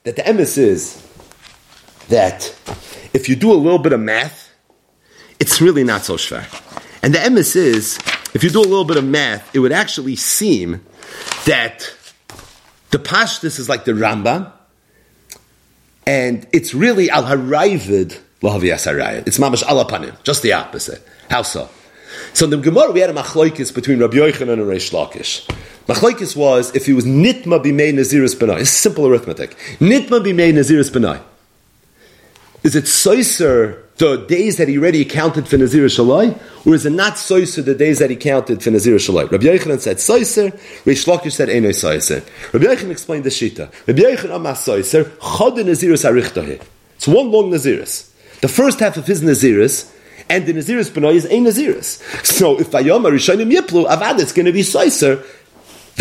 that 0.04 0.18
the 0.18 0.24
emes 0.24 0.58
is 0.58 1.08
that 2.12 2.56
if 3.14 3.28
you 3.28 3.36
do 3.36 3.52
a 3.52 3.56
little 3.56 3.80
bit 3.80 3.94
of 3.94 4.00
math, 4.00 4.50
it's 5.40 5.60
really 5.60 5.84
not 5.84 6.04
so 6.04 6.16
schwer. 6.16 6.46
And 7.02 7.14
the 7.14 7.18
emes 7.18 7.56
is, 7.56 7.98
if 8.34 8.44
you 8.44 8.50
do 8.50 8.60
a 8.60 8.62
little 8.62 8.86
bit 8.86 8.98
of 8.98 9.06
math, 9.06 9.54
it 9.56 9.60
would 9.60 9.72
actually 9.72 10.16
seem 10.16 10.86
that 11.46 11.94
the 12.92 13.00
pashtus 13.00 13.60
is 13.60 13.68
like 13.68 13.86
the 13.86 13.94
Rambam, 13.94 14.52
and 16.06 16.48
it's 16.54 16.74
really 16.74 17.10
al 17.10 17.24
haravid 17.24 18.20
lahavi 18.42 19.28
It's 19.28 19.38
mamash 19.38 19.64
alapanim, 19.64 20.22
just 20.24 20.44
the 20.44 20.54
opposite. 20.54 21.06
How 21.30 21.42
so? 21.42 21.70
So 22.34 22.46
in 22.46 22.52
the 22.52 22.58
Gemara, 22.58 22.92
we 22.92 23.00
had 23.00 23.10
a 23.10 23.14
machlokes 23.14 23.74
between 23.74 24.00
Rabbi 24.00 24.18
Yochanan 24.18 24.54
and 24.54 24.64
Reish 24.64 24.92
Lakish. 24.92 25.48
Machlokes 25.88 26.36
was 26.36 26.76
if 26.76 26.86
he 26.86 26.94
was 26.94 27.06
nitma 27.06 27.64
b'mei 27.64 27.94
naziris 27.94 28.36
benai. 28.36 28.62
It's 28.62 28.70
simple 28.70 29.08
arithmetic. 29.08 29.52
Nitma 29.80 30.24
b'mei 30.24 30.54
naziris 30.54 30.90
benai. 30.90 31.22
Is 32.64 32.76
it 32.76 32.84
soiser 32.84 33.82
the 33.98 34.18
days 34.18 34.58
that 34.58 34.68
he 34.68 34.78
already 34.78 35.04
counted 35.04 35.48
for 35.48 35.58
Nazir 35.58 35.86
Shalai, 35.86 36.40
or 36.66 36.76
is 36.76 36.86
it 36.86 36.92
not 36.92 37.14
soiser 37.14 37.66
the 37.66 37.74
days 37.74 38.00
that 38.00 38.10
he 38.10 38.16
counted 38.16 38.62
for 38.62 38.70
Nazir 38.70 38.96
Shalai? 38.96 39.32
Rabbi 39.32 39.46
Yochanan 39.46 39.80
said 39.80 39.98
soiser, 39.98 40.52
Reish 40.84 41.08
Lakish 41.08 41.34
said 41.34 41.50
eno 41.50 41.70
soiser. 41.70 42.24
Rabbi 42.54 42.66
Yochanan 42.66 42.92
explained 42.92 43.24
the 43.24 43.30
shita. 43.30 43.72
Rabbi 43.88 44.02
Yochanan 44.02 44.36
amas 44.36 44.66
soiser, 44.66 45.12
chod 45.20 45.56
Nazirus 45.56 46.08
arichtahe. 46.08 46.64
It's 46.96 47.08
one 47.08 47.32
long 47.32 47.50
Naziris. 47.50 48.12
The 48.42 48.48
first 48.48 48.80
half 48.80 48.96
of 48.98 49.08
his 49.08 49.22
Naziris, 49.22 49.92
and 50.30 50.46
the 50.46 50.54
Naziris 50.54 50.92
Benoy 50.92 51.16
is 51.16 51.26
a 51.26 51.30
Naziris. 51.30 52.26
So 52.26 52.60
if 52.60 52.70
Vayom 52.70 53.04
Rishonim 53.10 53.52
Yiplu, 53.52 53.88
Avad, 53.88 54.20
it's 54.20 54.34
going 54.34 54.46
to 54.46 54.52
be 54.52 54.62
soiser, 54.62 55.26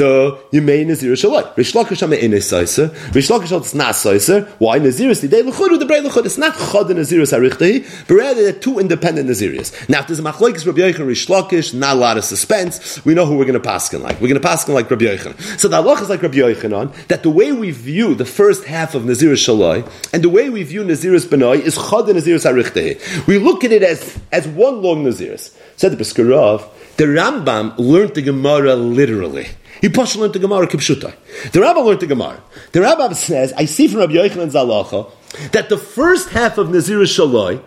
the 0.00 0.38
Yemei 0.50 0.86
Nazir 0.86 1.12
Shalai. 1.12 1.54
Reish 1.56 1.74
Lakish 1.74 2.00
Hama 2.00 2.16
Ine 2.16 2.40
Saiser. 2.40 2.88
Reish 3.12 3.30
Lakish 3.30 3.54
it's 3.54 3.74
not 3.74 3.94
Saiser. 3.94 4.48
Why 4.58 4.78
Naziris? 4.78 5.20
The 5.20 5.28
day 5.28 5.42
Lechudu, 5.42 5.78
the 5.78 5.84
Brei 5.84 6.02
Lechud. 6.02 6.24
It's 6.24 6.38
not 6.38 6.54
Chod 6.54 6.88
Chad 6.88 6.96
Naziris 6.96 7.36
Arichtahi, 7.38 8.08
but 8.08 8.14
rather 8.14 8.42
they're 8.42 8.52
two 8.54 8.78
independent 8.78 9.28
Naziris. 9.28 9.90
Now, 9.90 10.00
if 10.00 10.06
there's 10.06 10.18
a 10.18 10.22
Machlokes 10.22 10.66
Rabbi 10.66 10.78
Yochanan 10.78 11.06
Reish 11.06 11.28
Lakish, 11.28 11.74
not 11.74 11.96
a 11.96 12.00
lot 12.00 12.16
of 12.16 12.24
suspense, 12.24 13.04
we 13.04 13.12
know 13.12 13.26
who 13.26 13.36
we're 13.36 13.44
going 13.44 13.60
to 13.60 13.68
paskin 13.68 14.00
like. 14.00 14.18
We're 14.22 14.28
going 14.28 14.40
to 14.40 14.48
paskin 14.48 14.72
like 14.72 14.90
Rabbi 14.90 15.04
Yochanan. 15.04 15.60
So 15.60 15.68
the 15.68 15.82
halach 15.82 16.00
is 16.00 16.08
like 16.08 16.22
Rabbi 16.22 16.36
Yochanan, 16.36 16.94
that 17.08 17.22
the 17.22 17.30
way 17.30 17.52
we 17.52 17.70
view 17.70 18.14
the 18.14 18.24
first 18.24 18.64
half 18.64 18.94
of 18.94 19.04
Nazir 19.04 19.34
Shalai, 19.34 19.86
and 20.14 20.24
the 20.24 20.30
way 20.30 20.48
we 20.48 20.62
view 20.62 20.82
Naziris 20.82 21.26
Benoi 21.26 21.60
is 21.60 21.74
Chod 21.74 22.06
Chad 22.06 22.16
Naziris 22.16 22.50
Arichtahi. 22.50 23.26
We 23.26 23.36
look 23.36 23.64
at 23.64 23.72
it 23.72 23.82
as, 23.82 24.18
as 24.32 24.48
one 24.48 24.80
long 24.80 25.04
Naziris. 25.04 25.54
Said 25.76 25.92
the 25.92 26.02
Briskerov, 26.02 26.66
the 26.96 27.04
Rambam 27.04 27.74
learned 27.76 28.14
the 28.14 28.22
Gemara 28.22 28.76
literally. 28.76 29.48
He 29.80 29.88
pushed 29.88 30.16
learned 30.16 30.34
the 30.34 30.38
Gemara 30.38 30.66
Kipshutai. 30.66 31.14
The 31.52 31.60
Rambam 31.60 31.86
learned 31.86 32.00
the 32.00 32.06
Gemara. 32.06 32.42
The 32.72 32.80
Rambam 32.80 33.14
says, 33.14 33.52
I 33.54 33.64
see 33.64 33.88
from 33.88 34.00
Rabbi 34.00 34.12
Yochanan 34.14 34.50
Zalacha 34.50 35.10
that 35.52 35.68
the 35.68 35.78
first 35.78 36.30
half 36.30 36.58
of 36.58 36.70
Nazir 36.70 36.98
Shaloi 37.00 37.62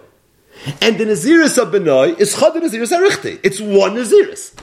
and 0.82 0.98
the 0.98 1.05
Naziris 1.05 1.58
of 1.58 1.74
Benoi 1.74 2.20
is 2.20 2.38
Chad 2.38 2.53
Naziris 2.53 2.98
Arichte. 2.98 3.39
It's 3.43 3.60
one 3.60 3.96
Naziris. 3.96 4.58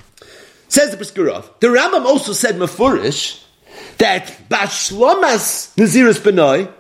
Says 0.68 0.96
the 0.96 0.96
Briskerov. 0.96 1.58
The 1.60 1.66
Rambam 1.66 2.04
also 2.04 2.32
said 2.32 2.54
Mefurish 2.54 3.42
that 3.98 4.48
Bashlomas 4.48 5.74
Naziris 5.74 6.20
Benoi 6.20 6.72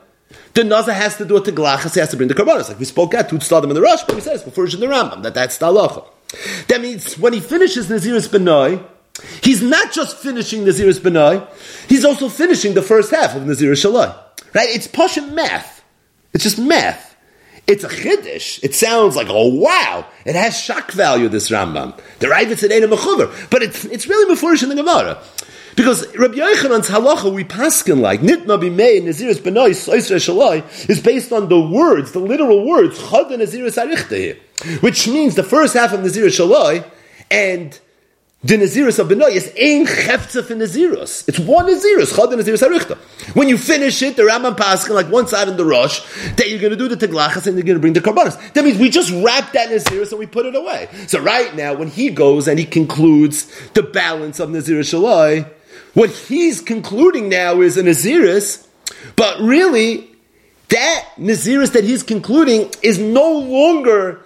the 0.54 0.64
Nazar 0.64 0.94
has 0.94 1.16
to 1.18 1.24
do 1.24 1.36
it 1.36 1.44
to 1.44 1.52
Glachas, 1.52 1.94
he 1.94 2.00
has 2.00 2.10
to 2.10 2.16
bring 2.16 2.28
the 2.28 2.34
Karbanas. 2.34 2.68
Like 2.68 2.78
we 2.78 2.84
spoke 2.84 3.14
at, 3.14 3.28
Tut 3.28 3.40
them 3.40 3.70
in 3.70 3.74
the 3.74 3.80
Rush, 3.80 4.02
but 4.04 4.16
he 4.16 4.20
says, 4.20 4.42
before 4.42 4.64
in 4.64 4.80
the 4.80 4.86
Rambam, 4.86 5.22
that 5.22 5.34
that's 5.34 5.58
the 5.58 5.66
halacha. 5.66 6.04
That 6.66 6.80
means 6.80 7.18
when 7.18 7.32
he 7.32 7.40
finishes 7.40 7.88
Naziris 7.88 8.28
Benoi, 8.28 8.84
he's 9.42 9.62
not 9.62 9.92
just 9.92 10.16
finishing 10.16 10.64
the 10.64 10.70
Naziris 10.70 11.00
Benoi, 11.00 11.46
he's 11.88 12.04
also 12.04 12.28
finishing 12.28 12.74
the 12.74 12.82
first 12.82 13.10
half 13.10 13.34
of 13.34 13.42
Naziris 13.42 13.84
Shalai. 13.84 14.16
Right? 14.54 14.68
It's 14.70 14.88
Pashim 14.88 15.32
math. 15.32 15.82
It's 16.32 16.44
just 16.44 16.58
math. 16.58 17.16
It's 17.66 17.84
a 17.84 17.88
chiddush. 17.88 18.62
It 18.64 18.74
sounds 18.74 19.14
like, 19.14 19.28
oh 19.30 19.54
wow, 19.54 20.06
it 20.24 20.34
has 20.34 20.58
shock 20.58 20.90
value, 20.90 21.28
this 21.28 21.50
Rambam. 21.50 21.98
The 22.18 22.26
Raivitz 22.26 22.64
it 22.64 22.72
ain't 22.72 22.84
a 22.84 22.88
mechuver. 22.88 23.50
But 23.50 23.62
it's, 23.62 23.84
it's 23.84 24.08
really 24.08 24.34
mefurish 24.34 24.62
in 24.62 24.70
the 24.70 24.74
Gemara. 24.74 25.22
Because 25.76 26.04
Rabbi 26.16 26.34
Yochanan's 26.34 26.88
halacha 26.88 27.32
we 27.32 27.44
paskin 27.44 28.00
like 28.00 28.20
nitma 28.20 28.60
b'mei 28.60 29.00
naziris 29.02 29.38
b'noi 29.38 29.70
soisra 29.70 30.16
shaloi 30.16 30.88
is 30.90 31.00
based 31.00 31.32
on 31.32 31.48
the 31.48 31.60
words, 31.60 32.12
the 32.12 32.18
literal 32.18 32.66
words 32.66 32.98
chad 32.98 33.26
naziris 33.26 33.78
arichte 33.78 34.38
which 34.82 35.08
means 35.08 35.36
the 35.36 35.42
first 35.42 35.74
half 35.74 35.92
of 35.92 36.00
naziris 36.00 36.38
shaloi 36.38 36.84
and 37.30 37.78
the 38.42 38.56
Naziris 38.56 38.98
of 38.98 39.08
Benoy 39.08 39.32
is 39.32 39.52
ein 39.60 39.84
for 39.86 40.54
Naziris. 40.54 41.28
It's 41.28 41.38
one 41.38 41.66
Naziris, 41.66 42.16
chad 42.16 42.30
Naziris 42.30 42.66
harichta. 42.66 42.96
When 43.34 43.50
you 43.50 43.58
finish 43.58 44.00
it, 44.00 44.16
the 44.16 44.22
Rambam 44.22 44.56
Paskin, 44.56 44.94
like 44.94 45.10
one 45.10 45.26
side 45.26 45.48
in 45.48 45.58
the 45.58 45.64
rush, 45.64 46.00
that 46.36 46.48
you're 46.48 46.58
going 46.58 46.70
to 46.70 46.76
do 46.76 46.88
the 46.88 46.96
teglachas 46.96 47.46
and 47.46 47.56
you're 47.56 47.66
going 47.66 47.76
to 47.76 47.80
bring 47.80 47.92
the 47.92 48.00
karbanas. 48.00 48.54
That 48.54 48.64
means 48.64 48.78
we 48.78 48.88
just 48.88 49.12
wrap 49.22 49.52
that 49.52 49.68
Naziris 49.68 50.10
and 50.10 50.18
we 50.18 50.26
put 50.26 50.46
it 50.46 50.54
away. 50.54 50.88
So 51.06 51.20
right 51.20 51.54
now, 51.54 51.74
when 51.74 51.88
he 51.88 52.08
goes 52.08 52.48
and 52.48 52.58
he 52.58 52.64
concludes 52.64 53.44
the 53.72 53.82
balance 53.82 54.40
of 54.40 54.48
Naziris 54.48 54.94
Shaloi, 54.94 55.46
what 55.92 56.08
he's 56.08 56.62
concluding 56.62 57.28
now 57.28 57.60
is 57.60 57.76
a 57.76 57.82
Naziris, 57.82 58.66
but 59.16 59.38
really, 59.40 60.08
that 60.70 61.08
Naziris 61.18 61.72
that 61.72 61.84
he's 61.84 62.02
concluding 62.02 62.70
is 62.80 62.98
no 62.98 63.32
longer 63.32 64.22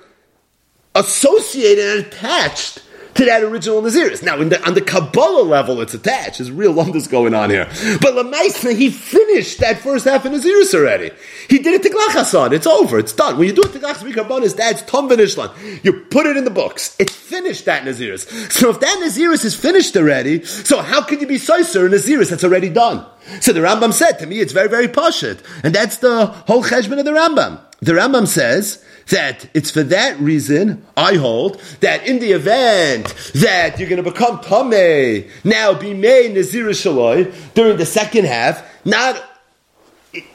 associated 0.94 1.98
and 1.98 2.06
attached 2.06 2.80
to 3.14 3.24
that 3.24 3.42
original 3.42 3.82
Naziris. 3.82 4.22
Now, 4.22 4.36
the, 4.36 4.64
on 4.66 4.74
the 4.74 4.80
Kabbalah 4.80 5.42
level, 5.42 5.80
it's 5.80 5.94
attached. 5.94 6.38
There's 6.38 6.50
real 6.50 6.72
wonders 6.72 7.06
going 7.06 7.34
on 7.34 7.50
here. 7.50 7.66
But 8.00 8.14
Lamaisna, 8.14 8.76
he 8.76 8.90
finished 8.90 9.60
that 9.60 9.78
first 9.78 10.04
half 10.04 10.24
of 10.24 10.32
Naziris 10.32 10.74
already. 10.74 11.10
He 11.48 11.58
did 11.58 11.74
it 11.74 11.82
to 11.82 11.90
Glachasan. 11.90 12.52
It's 12.52 12.66
over. 12.66 12.98
It's 12.98 13.12
done. 13.12 13.38
When 13.38 13.46
you 13.46 13.54
do 13.54 13.62
it 13.62 13.72
to 13.72 13.78
Glachas 13.78 14.56
that's 14.56 14.82
Tom 14.82 15.08
Benishlan. 15.08 15.84
You 15.84 15.92
put 16.04 16.26
it 16.26 16.36
in 16.36 16.44
the 16.44 16.50
books. 16.50 16.96
It's 16.98 17.14
finished, 17.14 17.64
that 17.66 17.84
Naziris. 17.84 18.52
So 18.52 18.70
if 18.70 18.80
that 18.80 19.00
Naziris 19.02 19.44
is 19.44 19.54
finished 19.54 19.96
already, 19.96 20.44
so 20.44 20.82
how 20.82 21.02
could 21.02 21.20
you 21.20 21.26
be 21.26 21.36
Soiser 21.36 21.86
in 21.86 21.92
Naziris 21.92 22.30
that's 22.30 22.44
already 22.44 22.70
done? 22.70 23.06
So 23.40 23.52
the 23.52 23.60
Rambam 23.60 23.92
said, 23.92 24.18
to 24.18 24.26
me, 24.26 24.40
it's 24.40 24.52
very, 24.52 24.68
very 24.68 24.88
poshut. 24.88 25.40
And 25.62 25.74
that's 25.74 25.98
the 25.98 26.26
whole 26.26 26.62
cheshbon 26.62 26.98
of 26.98 27.04
the 27.04 27.12
Rambam. 27.12 27.60
The 27.80 27.92
Rambam 27.92 28.26
says, 28.26 28.84
that 29.08 29.48
it's 29.54 29.70
for 29.70 29.82
that 29.82 30.18
reason 30.20 30.84
I 30.96 31.14
hold 31.14 31.60
that 31.80 32.06
in 32.06 32.18
the 32.18 32.32
event 32.32 33.14
that 33.34 33.78
you're 33.78 33.88
going 33.88 34.02
to 34.02 34.10
become 34.10 34.38
Tameh, 34.38 35.28
now 35.44 35.74
be 35.74 35.94
made 35.94 36.34
Nazir 36.34 36.66
Shaloi 36.66 37.34
during 37.54 37.76
the 37.76 37.86
second 37.86 38.24
half, 38.26 38.64
not 38.84 39.22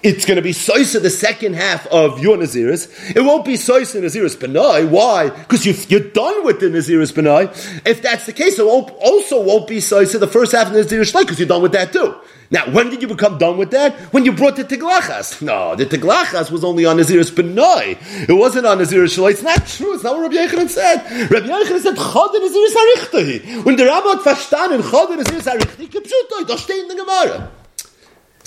it's 0.03 0.25
going 0.25 0.35
to 0.35 0.41
be 0.41 0.51
soisa 0.51 1.01
the 1.01 1.09
second 1.09 1.55
half 1.55 1.87
of 1.87 2.19
your 2.19 2.37
Naziris. 2.37 3.15
It 3.15 3.21
won't 3.21 3.45
be 3.45 3.53
soisa 3.53 4.01
Naziris 4.01 4.35
Benai. 4.35 4.89
Why? 4.89 5.29
Because 5.29 5.65
you 5.65 5.97
are 5.97 6.09
done 6.11 6.45
with 6.45 6.59
the 6.59 6.67
Naziris 6.67 7.13
Benai. 7.13 7.49
If 7.85 8.01
that's 8.01 8.25
the 8.25 8.33
case, 8.33 8.59
it 8.59 8.65
won't, 8.65 8.89
also 9.01 9.41
won't 9.41 9.67
be 9.67 9.77
soisa 9.77 10.19
the 10.19 10.27
first 10.27 10.51
half 10.51 10.67
of 10.67 10.73
the 10.73 10.81
Naziris 10.81 11.17
because 11.17 11.39
you're 11.39 11.47
done 11.47 11.61
with 11.61 11.71
that 11.73 11.93
too. 11.93 12.15
Now, 12.51 12.69
when 12.71 12.89
did 12.89 13.01
you 13.01 13.07
become 13.07 13.37
done 13.37 13.57
with 13.57 13.71
that? 13.71 13.93
When 14.11 14.25
you 14.25 14.31
brought 14.31 14.55
the 14.55 14.63
Tiglachas. 14.63 15.41
No, 15.41 15.75
the 15.75 15.85
Tiglachas 15.85 16.49
was 16.49 16.63
only 16.63 16.83
on 16.85 16.97
Naziris 16.97 17.31
Benoi. 17.31 18.27
It 18.27 18.33
wasn't 18.33 18.65
on 18.65 18.79
Naziris 18.79 19.15
Shalai. 19.15 19.31
It's 19.31 19.43
not 19.43 19.67
true. 19.67 19.93
It's 19.93 20.03
not 20.03 20.15
what 20.15 20.23
Rabbi 20.23 20.47
Yochanan 20.47 20.69
said. 20.69 21.29
Rabbi 21.29 21.45
Yochanan 21.45 21.79
said, 21.79 21.95
Chod 21.95 22.31
Naziris 22.31 22.73
Arichtahi. 22.73 23.65
When 23.65 23.75
the 23.75 23.83
Rambam 23.83 24.23
hat 24.23 24.35
verstanden, 24.35 24.81
Chod 24.89 25.09
Naziris 25.09 25.45
Arichtahi, 25.45 25.87
kipshutai, 25.87 26.47
da 26.47 26.55
steht 26.55 26.81
in 26.81 26.87
the 26.87 26.95
Gemara. 26.95 27.51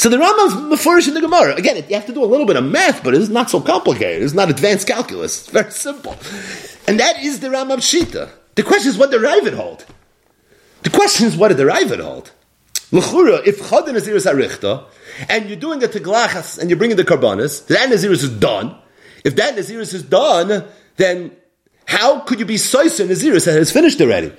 So 0.02 0.08
the 0.08 0.16
Rambam's 0.16 0.54
mafurish 0.54 1.06
in 1.06 1.14
the 1.14 1.20
Gemara. 1.20 1.54
Again, 1.54 1.76
you 1.76 1.94
have 1.94 2.06
to 2.06 2.12
do 2.12 2.24
a 2.24 2.26
little 2.26 2.44
bit 2.44 2.56
of 2.56 2.64
math, 2.64 3.04
but 3.04 3.14
it's 3.14 3.28
not 3.28 3.48
so 3.48 3.60
complicated. 3.60 4.24
It's 4.24 4.34
not 4.34 4.50
advanced 4.50 4.88
calculus. 4.88 5.42
It's 5.42 5.50
very 5.50 5.70
simple. 5.70 6.16
And 6.88 6.98
that 6.98 7.22
is 7.22 7.38
the 7.38 7.46
Rambam 7.46 7.78
Shita. 7.78 8.28
The 8.56 8.64
question 8.64 8.90
is, 8.90 8.98
what 8.98 9.12
the 9.12 9.18
Ravid 9.18 9.54
hold? 9.54 9.86
The 10.82 10.90
question 10.90 11.28
is, 11.28 11.36
what 11.36 11.50
did 11.50 11.58
the 11.58 11.66
Ravid 11.66 12.00
hold? 12.00 12.32
L'chura, 12.90 13.46
if 13.46 13.60
chad 13.60 13.84
naziris 13.84 14.26
arichta, 14.26 14.86
and 15.28 15.48
you're 15.48 15.56
doing 15.56 15.78
the 15.78 15.86
teglachas 15.86 16.58
and 16.58 16.68
you're 16.68 16.80
bringing 16.80 16.96
the 16.96 17.04
karbanis, 17.04 17.64
that 17.68 17.88
naziris 17.88 18.24
is 18.24 18.30
done. 18.30 18.74
If 19.24 19.36
that 19.36 19.54
naziris 19.54 19.94
is 19.94 20.02
done, 20.02 20.64
then 20.96 21.30
how 21.86 22.20
could 22.20 22.38
you 22.38 22.46
be 22.46 22.56
soisa 22.56 23.06
naziris 23.06 23.46
that 23.46 23.54
has 23.54 23.72
finished 23.72 24.00
already? 24.00 24.32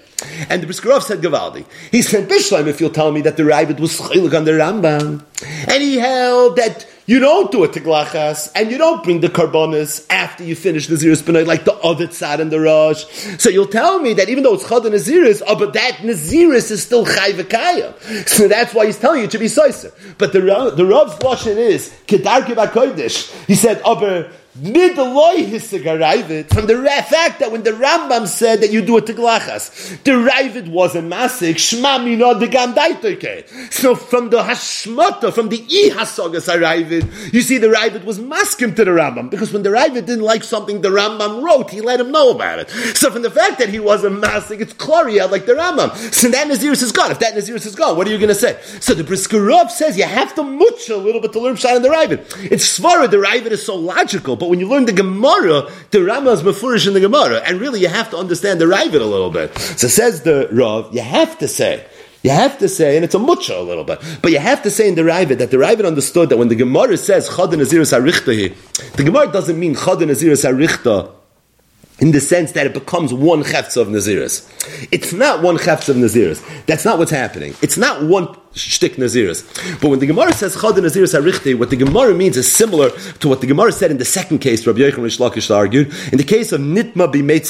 And 0.49 0.63
the 0.63 0.67
Briskerov 0.67 1.03
said 1.03 1.19
Gavaldi. 1.19 1.65
He 1.91 2.01
said 2.01 2.29
Bishlam, 2.29 2.67
if 2.67 2.79
you'll 2.79 2.89
tell 2.89 3.11
me 3.11 3.21
that 3.21 3.37
the 3.37 3.43
Ravid 3.43 3.79
was 3.79 3.99
chilik 3.99 4.35
on 4.35 4.45
the 4.45 4.51
Rambam, 4.51 5.23
and 5.67 5.83
he 5.83 5.97
held 5.97 6.55
that 6.55 6.87
you 7.05 7.19
don't 7.19 7.51
do 7.51 7.65
a 7.65 7.67
tiglachas, 7.67 8.49
and 8.55 8.71
you 8.71 8.77
don't 8.77 9.03
bring 9.03 9.19
the 9.19 9.27
karbonis 9.27 10.05
after 10.09 10.45
you 10.45 10.55
finish 10.55 10.87
the 10.87 10.95
Naziris 10.95 11.21
B'nai, 11.21 11.45
like 11.45 11.65
the 11.65 11.73
other 11.73 12.07
tzad 12.07 12.39
and 12.39 12.49
the 12.49 12.61
Rosh. 12.61 13.03
So 13.39 13.49
you'll 13.49 13.67
tell 13.67 13.99
me 13.99 14.13
that 14.13 14.29
even 14.29 14.43
though 14.43 14.53
it's 14.53 14.67
Chad 14.69 14.85
and 14.85 14.95
Naziris, 14.95 15.41
oh, 15.45 15.59
but 15.59 15.73
that 15.73 15.97
Naziris 15.97 16.71
is 16.71 16.81
still 16.81 17.05
Chai 17.05 17.33
V'kaya. 17.33 18.27
So 18.27 18.47
that's 18.47 18.73
why 18.73 18.85
he's 18.85 18.97
telling 18.97 19.21
you 19.21 19.27
to 19.27 19.37
be 19.37 19.47
Soiser. 19.47 19.91
But 20.17 20.31
the, 20.31 20.39
the 20.39 20.85
Rav's 20.85 21.15
Lashon 21.15 21.57
is, 21.57 21.93
Kedar 22.07 22.41
Kibakoidish. 22.43 23.47
He 23.47 23.55
said, 23.55 23.81
oh, 23.83 24.31
from 24.53 24.61
the 24.71 24.85
fact 27.09 27.39
that 27.39 27.51
when 27.51 27.63
the 27.63 27.71
Rambam 27.71 28.27
said 28.27 28.61
that 28.61 28.71
you 28.71 28.85
do 28.85 28.97
it 28.97 29.07
to 29.07 29.13
glachas, 29.15 29.97
the 30.03 30.11
Ravid 30.11 30.67
was 30.67 30.95
a 30.95 31.01
masik, 31.01 31.55
shma 31.55 32.03
mino 32.03 32.39
de 32.39 32.47
gandaitoike. 32.47 33.73
So 33.73 33.95
from 33.95 34.29
the 34.29 34.43
hashmata, 34.43 35.33
from 35.33 35.49
the 35.49 35.57
i 35.57 35.89
hasogas 35.95 36.47
Ravid, 36.55 37.33
you 37.33 37.41
see 37.41 37.57
the 37.57 37.65
Ravid 37.65 38.03
was 38.03 38.19
maskim 38.19 38.75
to 38.75 38.85
the 38.85 38.91
Rambam, 38.91 39.31
because 39.31 39.51
when 39.51 39.63
the 39.63 39.69
Ravid 39.69 40.05
didn't 40.05 40.21
like 40.21 40.43
something 40.43 40.81
the 40.81 40.89
Rambam 40.89 41.41
wrote, 41.41 41.71
he 41.71 41.81
let 41.81 41.99
him 41.99 42.11
know 42.11 42.29
about 42.29 42.59
it. 42.59 42.69
So 42.95 43.09
from 43.09 43.23
the 43.23 43.31
fact 43.31 43.57
that 43.57 43.69
he 43.69 43.79
was 43.79 44.03
a 44.03 44.09
masik, 44.09 44.61
it's 44.61 44.73
Kloria 44.73 45.31
like 45.31 45.47
the 45.47 45.53
Rambam. 45.53 45.95
So 46.13 46.29
that 46.29 46.47
Naziris 46.47 46.83
is 46.83 46.91
gone. 46.91 47.09
If 47.09 47.17
that 47.19 47.33
Naziris 47.33 47.65
is 47.65 47.73
gone, 47.73 47.97
what 47.97 48.05
are 48.05 48.11
you 48.11 48.19
going 48.19 48.29
to 48.29 48.35
say? 48.35 48.59
So 48.79 48.93
the 48.93 49.03
Briskerov 49.03 49.71
says 49.71 49.97
you 49.97 50.03
have 50.03 50.35
to 50.35 50.43
mutch 50.43 50.89
a 50.89 50.97
little 50.97 51.21
bit 51.21 51.33
to 51.33 51.39
learn 51.39 51.55
Shai 51.55 51.75
and 51.75 51.83
the 51.83 51.89
Ravid. 51.89 52.19
It's 52.51 52.79
Svara, 52.79 53.09
the 53.09 53.17
Ravid 53.17 53.49
is 53.49 53.65
so 53.65 53.75
logical, 53.75 54.42
but 54.43 54.49
when 54.49 54.59
you 54.59 54.67
learn 54.67 54.83
the 54.83 54.91
Gemara, 54.91 55.71
the 55.91 56.03
Rama 56.03 56.31
is 56.31 56.41
mafurish 56.41 56.85
in 56.85 56.93
the 56.93 56.99
Gemara, 56.99 57.37
and 57.45 57.61
really 57.61 57.79
you 57.79 57.87
have 57.87 58.09
to 58.09 58.17
understand 58.17 58.59
the 58.59 58.65
Ravid 58.65 58.99
a 58.99 59.05
little 59.05 59.29
bit. 59.29 59.57
So 59.57 59.87
says 59.87 60.23
the 60.23 60.49
Rav, 60.51 60.93
you 60.93 60.99
have 60.99 61.37
to 61.37 61.47
say. 61.47 61.85
You 62.23 62.31
have 62.31 62.57
to 62.57 62.67
say, 62.67 62.97
and 62.97 63.05
it's 63.05 63.15
a 63.15 63.19
mucha 63.19 63.57
a 63.57 63.63
little 63.63 63.85
bit, 63.85 64.01
but 64.21 64.33
you 64.33 64.39
have 64.39 64.61
to 64.63 64.69
say 64.69 64.89
in 64.89 64.95
the 64.95 65.01
Ravid 65.03 65.37
that 65.37 65.49
the 65.49 65.55
Ravid 65.55 65.87
understood 65.87 66.27
that 66.27 66.35
when 66.35 66.49
the 66.49 66.55
Gemara 66.55 66.97
says 66.97 67.29
Chad 67.29 67.51
Naziris 67.51 67.97
Arichta, 67.97 68.53
the 68.97 69.03
Gemara 69.05 69.31
doesn't 69.31 69.57
mean 69.57 69.75
Chad 69.75 69.99
Naziris 69.99 70.43
Arichta 70.43 71.09
in 71.99 72.11
the 72.11 72.19
sense 72.19 72.51
that 72.51 72.65
it 72.65 72.73
becomes 72.73 73.13
one 73.13 73.45
chefts 73.45 73.77
of 73.77 73.87
Naziris. 73.87 74.45
It's 74.91 75.13
not 75.13 75.41
one 75.41 75.57
chefts 75.57 75.87
of 75.87 75.95
Naziris. 75.95 76.65
That's 76.65 76.83
not 76.83 76.97
what's 76.97 77.11
happening. 77.11 77.55
It's 77.61 77.77
not 77.77 78.03
one 78.03 78.35
shtick 78.55 78.95
Naziris. 78.95 79.81
But 79.81 79.89
when 79.89 79.99
the 79.99 80.05
Gemara 80.05 80.33
says 80.33 80.53
Chad 80.53 80.75
Naziris 80.75 81.19
Arichte, 81.19 81.57
what 81.57 81.69
the 81.69 81.75
Gemara 81.75 82.13
means 82.13 82.37
is 82.37 82.51
similar 82.51 82.89
to 82.89 83.27
what 83.27 83.41
the 83.41 83.47
Gemara 83.47 83.71
said 83.71 83.91
in 83.91 83.97
the 83.97 84.05
second 84.05 84.39
case, 84.39 84.65
Rabbi 84.65 84.79
Yochanan 84.79 85.05
Reish 85.05 85.19
Lakish 85.19 85.53
argued, 85.53 85.93
in 86.11 86.17
the 86.17 86.23
case 86.23 86.51
of 86.51 86.61
Nitma 86.61 87.11
B'Meit 87.11 87.43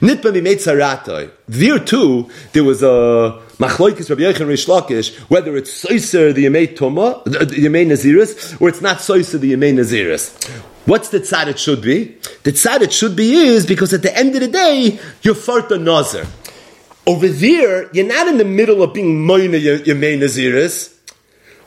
Nitma 0.00 0.32
B'Meit 0.32 0.56
Saratai. 0.56 1.30
There 1.48 1.78
too, 1.78 2.30
there 2.52 2.64
was 2.64 2.82
a 2.82 3.40
Machloikis 3.58 4.08
Rabbi 4.10 4.22
Yechon 4.22 4.46
Reish 4.46 4.68
Lakish, 4.68 5.18
whether 5.30 5.56
it's 5.56 5.84
Soiser 5.84 6.34
the 6.34 6.46
Yemei 6.46 6.76
Toma, 6.76 7.22
the 7.24 7.38
Yemei 7.46 7.86
Naziris, 7.86 8.60
or 8.60 8.68
it's 8.68 8.80
not 8.80 8.98
Soiser 8.98 9.40
the 9.40 9.52
Yemei 9.52 9.74
Naziris. 9.74 10.48
What's 10.86 11.10
the 11.10 11.20
tzad 11.20 11.48
it 11.48 11.58
should 11.58 11.82
be? 11.82 12.16
The 12.44 12.52
tzad 12.52 12.80
it 12.80 12.94
should 12.94 13.14
be 13.14 13.34
is 13.34 13.66
because 13.66 13.92
at 13.92 14.00
the 14.00 14.16
end 14.16 14.34
of 14.36 14.40
the 14.40 14.48
day, 14.48 14.98
you're 15.20 15.34
farta 15.34 15.78
nazir. 15.78 16.26
Over 17.08 17.26
there, 17.26 17.88
you're 17.94 18.06
not 18.06 18.28
in 18.28 18.36
the 18.36 18.44
middle 18.44 18.82
of 18.82 18.92
being 18.92 19.26
moina 19.26 19.56
Yemei 19.56 20.18
Naziris, 20.18 20.94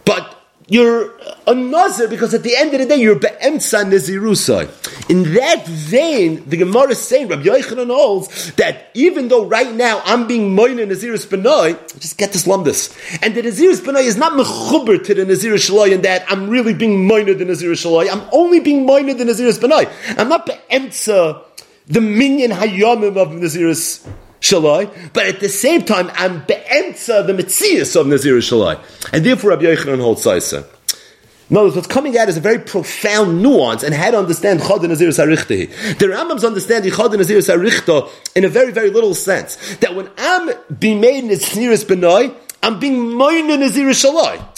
but 0.05 0.38
you're 0.67 1.17
a 1.48 1.55
nazir 1.55 2.07
because 2.07 2.36
at 2.36 2.43
the 2.43 2.55
end 2.55 2.75
of 2.75 2.79
the 2.79 2.86
day 2.86 2.98
you're 2.98 3.17
be'emtza 3.17 3.83
nazirusai. 3.83 5.10
In 5.10 5.33
that 5.33 5.65
vein, 5.65 6.48
the 6.48 6.57
Gemara 6.57 6.91
is 6.91 7.00
saying, 7.00 7.27
Rabbi 7.27 7.41
Yochanan 7.41 7.88
holds 7.88 8.53
that 8.53 8.91
even 8.93 9.29
though 9.29 9.45
right 9.45 9.74
now 9.74 10.03
I'm 10.05 10.27
being 10.27 10.55
moina 10.55 10.83
nazirus 10.83 11.25
benoi, 11.25 11.74
just 12.00 12.19
get 12.19 12.33
this 12.33 12.45
lumbus, 12.45 12.95
and 13.24 13.33
the 13.33 13.41
nazirus 13.41 13.81
benoi 13.81 14.03
is 14.03 14.17
not 14.17 14.33
mechuber 14.33 15.03
to 15.03 15.13
the 15.15 15.25
nazirus 15.25 15.71
shaloi 15.71 15.91
in 15.91 16.03
that 16.03 16.24
I'm 16.29 16.51
really 16.51 16.75
being 16.75 17.07
moina 17.07 17.33
the 17.33 17.45
nazirus 17.45 17.83
shaloi. 17.83 18.10
I'm 18.12 18.29
only 18.31 18.60
being 18.60 18.86
moina 18.86 19.15
the 19.15 19.24
nazirus 19.24 19.57
benoi. 19.57 19.91
I'm 20.19 20.29
not 20.29 20.45
be'emtza 20.45 21.45
the 21.88 22.00
minion 22.00 22.51
hayomim 22.51 23.17
of 23.17 23.29
nazirus 23.29 24.07
Shalai, 24.41 24.91
but 25.13 25.27
at 25.27 25.39
the 25.39 25.48
same 25.48 25.83
time, 25.83 26.10
I'm 26.15 26.43
be'emtza 26.45 27.25
the 27.25 27.33
mitzias 27.33 28.00
of 28.00 28.07
Nazir 28.07 28.38
Shalai. 28.38 28.83
And 29.13 29.24
therefore, 29.24 29.51
Rabbi 29.51 29.63
Yochanan 29.63 30.01
holds 30.01 30.25
Saisa. 30.25 30.65
Notice 31.51 31.75
what's 31.75 31.88
coming 31.88 32.17
out 32.17 32.29
is 32.29 32.38
a 32.38 32.39
very 32.39 32.60
profound 32.60 33.43
nuance 33.43 33.83
and 33.83 33.93
how 33.93 34.10
to 34.10 34.17
understand 34.17 34.62
Chod 34.62 34.86
and 34.86 34.93
Sarichta. 34.93 35.98
The 35.98 36.05
Rambam's 36.05 36.45
understanding 36.45 36.91
Chod 36.91 37.13
and 37.13 37.21
Sarichta 37.21 38.10
in 38.36 38.45
a 38.45 38.48
very, 38.48 38.71
very 38.71 38.89
little 38.89 39.13
sense. 39.13 39.57
That 39.79 39.93
when 39.93 40.10
I'm 40.17 40.50
being 40.79 41.01
made 41.01 41.25
in 41.25 41.29
Naziris 41.29 41.83
Benoi, 41.83 42.33
I'm 42.63 42.79
being 42.79 43.17
made 43.17 43.51
in 43.51 43.60
Nazir 43.60 43.89
Shalai. 43.89 44.50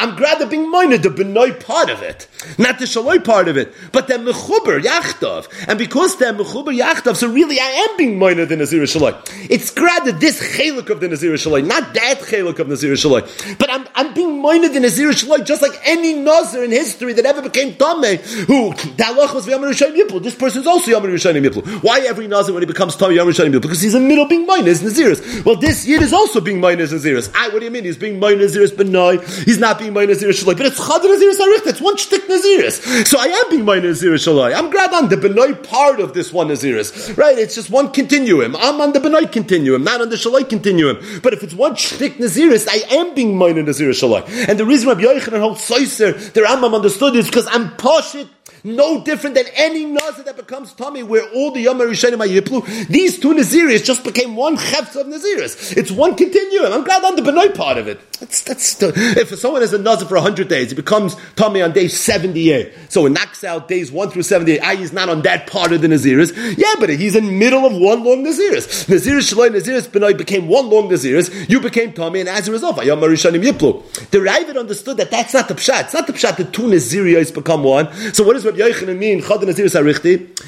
I'm 0.00 0.14
glad 0.14 0.38
that 0.38 0.48
being 0.48 0.70
minor 0.70 0.96
the 0.96 1.08
benoi 1.08 1.58
part 1.58 1.90
of 1.90 2.02
it, 2.02 2.28
not 2.56 2.78
the 2.78 2.84
shaloi 2.84 3.24
part 3.24 3.48
of 3.48 3.56
it, 3.56 3.74
but 3.90 4.06
the 4.06 4.14
mechuber 4.14 4.80
yachtov. 4.80 5.48
And 5.66 5.76
because 5.76 6.16
they're 6.18 6.32
mechuber 6.32 6.72
yachtov, 6.72 7.16
so 7.16 7.28
really 7.28 7.58
I 7.58 7.88
am 7.88 7.96
being 7.96 8.16
minor 8.16 8.44
the 8.44 8.56
nazir 8.56 8.82
shaloi. 8.82 9.18
It's 9.50 9.70
glad 9.72 10.04
that 10.04 10.20
this 10.20 10.40
chelik 10.40 10.88
of 10.90 11.00
the 11.00 11.08
nazir 11.08 11.32
shaloi, 11.32 11.66
not 11.66 11.94
that 11.94 12.20
chelik 12.20 12.60
of 12.60 12.68
the 12.68 12.74
nazir 12.74 12.92
shaloi, 12.92 13.58
but 13.58 13.72
I'm, 13.72 13.88
I'm 13.96 14.14
being 14.14 14.40
minor 14.40 14.68
the 14.68 14.78
nazir 14.78 15.08
shaloi, 15.08 15.44
just 15.44 15.62
like 15.62 15.72
any 15.84 16.14
nazir 16.14 16.62
in 16.62 16.70
history 16.70 17.12
that 17.14 17.26
ever 17.26 17.42
became 17.42 17.72
tameh, 17.72 18.20
who 18.46 18.74
the 18.74 19.34
was 19.34 19.48
yamar 19.48 19.72
yipul. 19.72 20.22
This 20.22 20.36
person 20.36 20.60
is 20.60 20.68
also 20.68 20.92
yamar 20.92 21.10
yipul. 21.10 21.66
Why 21.82 22.02
every 22.02 22.28
nazir 22.28 22.54
when 22.54 22.62
he 22.62 22.66
becomes 22.66 22.94
tameh 22.94 23.16
yamar 23.16 23.32
yipul? 23.32 23.60
Because 23.60 23.80
he's 23.80 23.94
the 23.94 24.00
middle 24.00 24.28
being 24.28 24.46
minor 24.46 24.70
as 24.70 24.80
naziris. 24.80 25.44
Well, 25.44 25.56
this 25.56 25.84
yid 25.88 26.02
is 26.02 26.12
also 26.12 26.40
being 26.40 26.60
minor 26.60 26.82
as 26.82 26.92
naziris. 26.92 27.32
I, 27.34 27.48
what 27.48 27.58
do 27.58 27.64
you 27.64 27.72
mean? 27.72 27.82
He's 27.82 27.96
being 27.96 28.20
minor 28.20 28.44
naziris 28.44 28.70
benoi. 28.70 29.18
He's 29.44 29.58
not 29.58 29.80
being 29.80 29.87
being 29.88 29.94
my 29.94 30.04
Nazir 30.04 30.30
Shalai, 30.30 30.56
but 30.56 30.66
it's 30.66 30.76
Chad 30.76 31.02
Nazir 31.02 31.32
Sarich, 31.32 31.66
it's 31.66 31.80
one 31.80 31.96
shtick 31.96 32.28
Naziris. 32.28 33.06
So 33.06 33.18
I 33.18 33.26
am 33.26 33.50
being 33.50 33.64
my 33.64 33.78
Nazir 33.78 34.12
Shalai. 34.12 34.54
I'm 34.54 34.70
glad 34.70 34.92
on 34.92 35.08
the 35.08 35.16
Benoit 35.16 35.62
part 35.62 36.00
of 36.00 36.14
this 36.14 36.32
one 36.32 36.48
Naziris. 36.48 37.16
Right? 37.16 37.38
It's 37.38 37.54
just 37.54 37.70
one 37.70 37.90
continuum. 37.90 38.56
I'm 38.56 38.80
on 38.80 38.92
the 38.92 39.00
Benoit 39.00 39.32
continuum, 39.32 39.84
not 39.84 40.00
on 40.00 40.10
the 40.10 40.16
Shalai 40.16 40.48
continuum. 40.48 40.98
But 41.22 41.32
if 41.32 41.42
it's 41.42 41.54
one 41.54 41.74
shtick 41.76 42.18
Naziris, 42.18 42.68
I 42.68 42.96
am 42.96 43.14
being 43.14 43.36
my 43.36 43.52
Nazir 43.52 43.90
Shalai. 43.90 44.48
And 44.48 44.58
the 44.58 44.66
reason 44.66 44.88
Rabbi 44.88 45.02
Yochanan 45.02 45.40
holds 45.40 45.66
Soiser, 45.66 46.32
the 46.32 46.42
Rambam 46.42 46.74
understood 46.74 47.16
is 47.16 47.26
because 47.26 47.46
I'm 47.46 47.70
poshit 47.70 48.28
no 48.64 49.02
different 49.04 49.36
than 49.36 49.46
any 49.54 49.84
nazir 49.84 50.24
that 50.24 50.36
becomes 50.36 50.72
tummy, 50.72 51.02
where 51.02 51.28
all 51.32 51.52
the 51.52 51.60
Yom 51.60 51.78
Rishonim 51.78 52.26
Yiplu. 52.26 52.88
These 52.88 53.18
two 53.18 53.34
Naziris 53.34 53.84
just 53.84 54.04
became 54.04 54.36
one 54.36 54.56
Chefs 54.56 54.96
of 54.96 55.06
Naziris. 55.06 55.76
It's 55.76 55.90
one 55.90 56.14
continuum. 56.14 56.72
I'm 56.72 56.84
glad 56.84 57.04
on 57.04 57.16
the 57.16 57.22
Benoit 57.22 57.54
part 57.54 57.78
of 57.78 57.88
it. 57.88 58.00
That's, 58.20 58.42
that's, 58.42 58.82
if 58.82 59.38
someone 59.38 59.62
is 59.62 59.72
a 59.72 59.78
Nazir 59.78 60.08
for 60.08 60.14
100 60.14 60.48
days, 60.48 60.70
he 60.70 60.76
becomes 60.76 61.16
tummy 61.36 61.62
on 61.62 61.72
day 61.72 61.86
78. 61.86 62.72
So 62.88 63.06
it 63.06 63.10
knocks 63.10 63.44
out 63.44 63.68
days 63.68 63.92
1 63.92 64.10
through 64.10 64.22
78. 64.22 64.60
Ah, 64.60 64.74
he's 64.74 64.92
not 64.92 65.08
on 65.08 65.22
that 65.22 65.46
part 65.46 65.72
of 65.72 65.80
the 65.80 65.88
Naziris. 65.88 66.32
Yeah, 66.58 66.74
but 66.80 66.90
he's 66.90 67.14
in 67.14 67.38
middle 67.38 67.64
of 67.64 67.72
one 67.72 68.02
long 68.02 68.24
Naziris. 68.24 68.86
Naziris 68.86 69.32
Shaloi, 69.32 69.50
Naziris 69.50 69.90
Benoit 69.90 70.18
became 70.18 70.48
one 70.48 70.68
long 70.68 70.88
Naziris. 70.88 71.48
You 71.48 71.60
became 71.60 71.92
tummy, 71.92 72.20
and 72.20 72.28
as 72.28 72.48
a 72.48 72.52
result, 72.52 72.84
Yom 72.84 73.00
Rishonim 73.00 73.42
Yiplu. 73.42 74.10
The 74.10 74.18
Ravid 74.18 74.58
understood 74.58 74.96
that 74.96 75.10
that's 75.10 75.34
not 75.34 75.48
the 75.48 75.54
Pshat. 75.54 75.84
It's 75.84 75.94
not 75.94 76.06
the 76.06 76.12
Pshat 76.12 76.36
that 76.38 76.52
two 76.52 76.62
Naziris 76.62 77.32
become 77.32 77.62
one. 77.62 77.92
So 78.12 78.24
what 78.24 78.36
is 78.36 78.44
what 78.44 78.56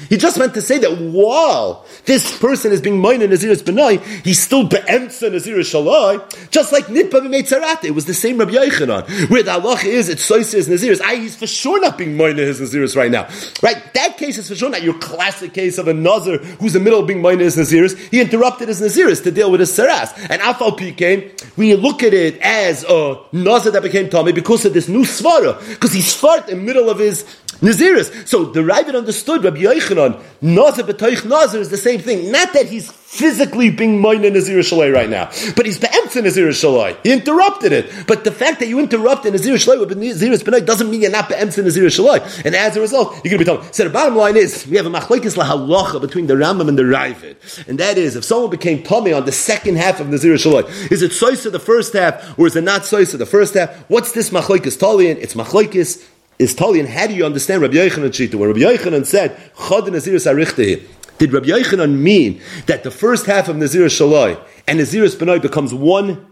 He 0.09 0.17
just 0.17 0.37
meant 0.37 0.53
to 0.53 0.61
say 0.61 0.77
that 0.79 0.97
while 0.97 1.85
this 2.05 2.37
person 2.39 2.71
is 2.71 2.81
being 2.81 2.99
minor 2.99 3.27
Naziris 3.27 3.65
Benoit, 3.65 4.01
he's 4.23 4.39
still 4.39 4.67
be'emtza 4.67 5.31
Naziris 5.31 5.71
Shalai, 5.71 6.51
just 6.51 6.71
like 6.71 6.85
Nitpa 6.85 7.21
b'meitzar 7.21 7.61
it 7.83 7.91
was 7.91 8.05
the 8.05 8.13
same 8.13 8.37
Rabbi 8.37 8.51
Yochanan. 8.51 9.29
Where 9.29 9.43
the 9.43 9.51
halacha 9.51 9.85
is, 9.85 10.09
it's 10.09 10.27
Soisis 10.29 10.67
Naziris. 10.67 11.01
I, 11.01 11.15
he's 11.15 11.35
for 11.35 11.47
sure 11.47 11.79
not 11.79 11.97
being 11.97 12.17
minor 12.17 12.43
his 12.43 12.59
Naziris 12.59 12.95
right 12.95 13.11
now. 13.11 13.27
Right? 13.61 13.81
That 13.93 14.17
case 14.17 14.37
is 14.37 14.49
for 14.49 14.55
sure 14.55 14.69
not 14.69 14.81
your 14.81 14.97
classic 14.99 15.53
case 15.53 15.77
of 15.77 15.87
a 15.87 15.93
Nazir 15.93 16.37
who's 16.37 16.75
in 16.75 16.81
the 16.81 16.83
middle 16.83 16.99
of 16.99 17.07
being 17.07 17.21
minor 17.21 17.43
his 17.43 17.55
Naziris. 17.55 17.97
He 18.09 18.19
interrupted 18.19 18.67
his 18.67 18.81
Naziris 18.81 19.23
to 19.23 19.31
deal 19.31 19.51
with 19.51 19.59
his 19.59 19.71
Saras. 19.71 20.11
And 20.29 20.41
Afal 20.41 20.77
came, 20.97 21.31
we 21.57 21.75
look 21.75 22.03
at 22.03 22.13
it 22.13 22.39
as 22.41 22.83
a 22.87 23.21
Nazir 23.31 23.71
that 23.71 23.83
became 23.83 24.09
Tommy 24.09 24.31
because 24.31 24.65
of 24.65 24.73
this 24.73 24.87
new 24.87 25.03
Svara. 25.03 25.59
Because 25.69 25.93
he's 25.93 26.13
fart 26.13 26.49
in 26.49 26.57
the 26.59 26.63
middle 26.63 26.89
of 26.89 26.99
his 26.99 27.23
Naziris. 27.61 27.90
So 28.25 28.45
the 28.45 28.61
Ravid 28.61 28.95
understood 28.95 29.43
Rabbi 29.43 29.61
Yochanan, 29.61 30.21
Nazir 30.41 30.85
b'toich 30.85 31.25
Nazir 31.25 31.59
is 31.59 31.69
the 31.69 31.77
same 31.77 31.99
thing. 31.99 32.31
Not 32.31 32.53
that 32.53 32.67
he's 32.67 32.91
physically 32.91 33.69
being 33.69 33.99
minor 33.99 34.29
Nazir 34.29 34.59
Shalai 34.59 34.93
right 34.93 35.09
now, 35.09 35.25
but 35.55 35.65
he's 35.65 35.77
be'emtza 35.77 36.23
Nazir 36.23 36.47
Shalai. 36.47 36.97
He 37.03 37.11
interrupted 37.11 37.73
it. 37.73 37.91
But 38.07 38.23
the 38.23 38.31
fact 38.31 38.59
that 38.59 38.69
you 38.69 38.79
interrupted 38.79 39.33
Nazir 39.33 39.55
Shalai 39.55 39.79
with 39.85 39.97
Nazir 39.97 40.29
B'nai 40.29 40.65
doesn't 40.65 40.89
mean 40.89 41.01
you're 41.01 41.11
not 41.11 41.27
be'emtza 41.27 41.63
Nazir 41.63 41.87
Shalai. 41.87 42.45
And 42.45 42.55
as 42.55 42.77
a 42.77 42.81
result, 42.81 43.13
you're 43.15 43.37
going 43.37 43.39
to 43.39 43.39
be 43.39 43.45
told. 43.45 43.75
So 43.75 43.83
the 43.83 43.89
bottom 43.89 44.15
line 44.15 44.37
is, 44.37 44.65
we 44.65 44.77
have 44.77 44.85
a 44.85 44.89
machlekes 44.89 45.35
lahalacha 45.35 45.99
between 45.99 46.27
the 46.27 46.35
Rambam 46.35 46.69
and 46.69 46.77
the 46.77 46.83
Ravid. 46.83 47.35
And 47.67 47.79
that 47.79 47.97
is, 47.97 48.15
if 48.15 48.23
someone 48.23 48.49
became 48.49 48.81
tummy 48.83 49.11
on 49.11 49.25
the 49.25 49.31
second 49.33 49.75
half 49.75 49.99
of 49.99 50.07
Nazir 50.07 50.35
Shalai, 50.35 50.91
is 50.91 51.01
it 51.01 51.11
soisa 51.11 51.51
the 51.51 51.59
first 51.59 51.93
half, 51.93 52.39
or 52.39 52.47
is 52.47 52.55
it 52.55 52.63
not 52.63 52.83
soisa 52.83 53.17
the 53.17 53.25
first 53.25 53.55
half? 53.55 53.75
What's 53.89 54.13
this 54.13 54.29
machlekes 54.29 54.77
talian? 54.77 55.17
It's 55.17 55.33
machlekes 55.33 56.07
is 56.41 56.55
Talian, 56.55 56.87
how 56.87 57.05
do 57.05 57.13
you 57.13 57.23
understand 57.23 57.61
Rabbi 57.61 57.75
Yochanan 57.75 58.09
Shita? 58.09 58.33
When 58.33 58.49
Rabbi 58.49 58.61
Yochanan 58.61 59.05
said, 59.05 59.37
Chod 59.55 59.85
Naziris 59.85 60.25
Arichtahi, 60.25 60.83
did 61.19 61.31
Rabbi 61.31 61.49
Yochanan 61.49 61.99
mean 61.99 62.41
that 62.65 62.83
the 62.83 62.89
first 62.89 63.27
half 63.27 63.47
of 63.47 63.57
Naziris 63.57 63.95
Shalai 63.95 64.43
and 64.67 64.79
Naziris 64.79 65.17
Benoit 65.17 65.41
becomes 65.41 65.71
one 65.71 66.25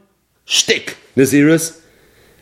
shtick 0.45 0.97
Naziris? 1.15 1.79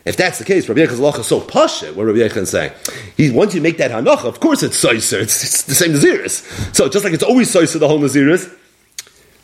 If 0.06 0.16
that's 0.16 0.40
the 0.40 0.46
case, 0.46 0.70
Rabbi 0.70 0.80
Yechan's 0.80 1.02
halacha 1.02 1.20
is 1.20 1.28
so 1.28 1.42
pasha. 1.42 1.88
What 1.88 2.06
Rabbi 2.06 2.20
Yechan 2.20 2.44
is 2.44 2.52
saying, 2.52 2.72
he 3.18 3.30
once 3.32 3.54
you 3.54 3.60
make 3.60 3.78
that 3.80 3.92
hanacha, 3.92 4.24
of 4.24 4.40
course 4.40 4.64
it's 4.64 4.82
soiser. 4.82 5.20
It's, 5.20 5.44
it's 5.44 5.64
the 5.64 5.76
same 5.76 5.92
naziris. 5.92 6.74
So 6.74 6.88
just 6.88 7.04
like 7.04 7.14
it's 7.14 7.24
always 7.24 7.54
soiser 7.54 7.82
the 7.82 7.90
whole 7.90 8.00
naziris, 8.00 8.50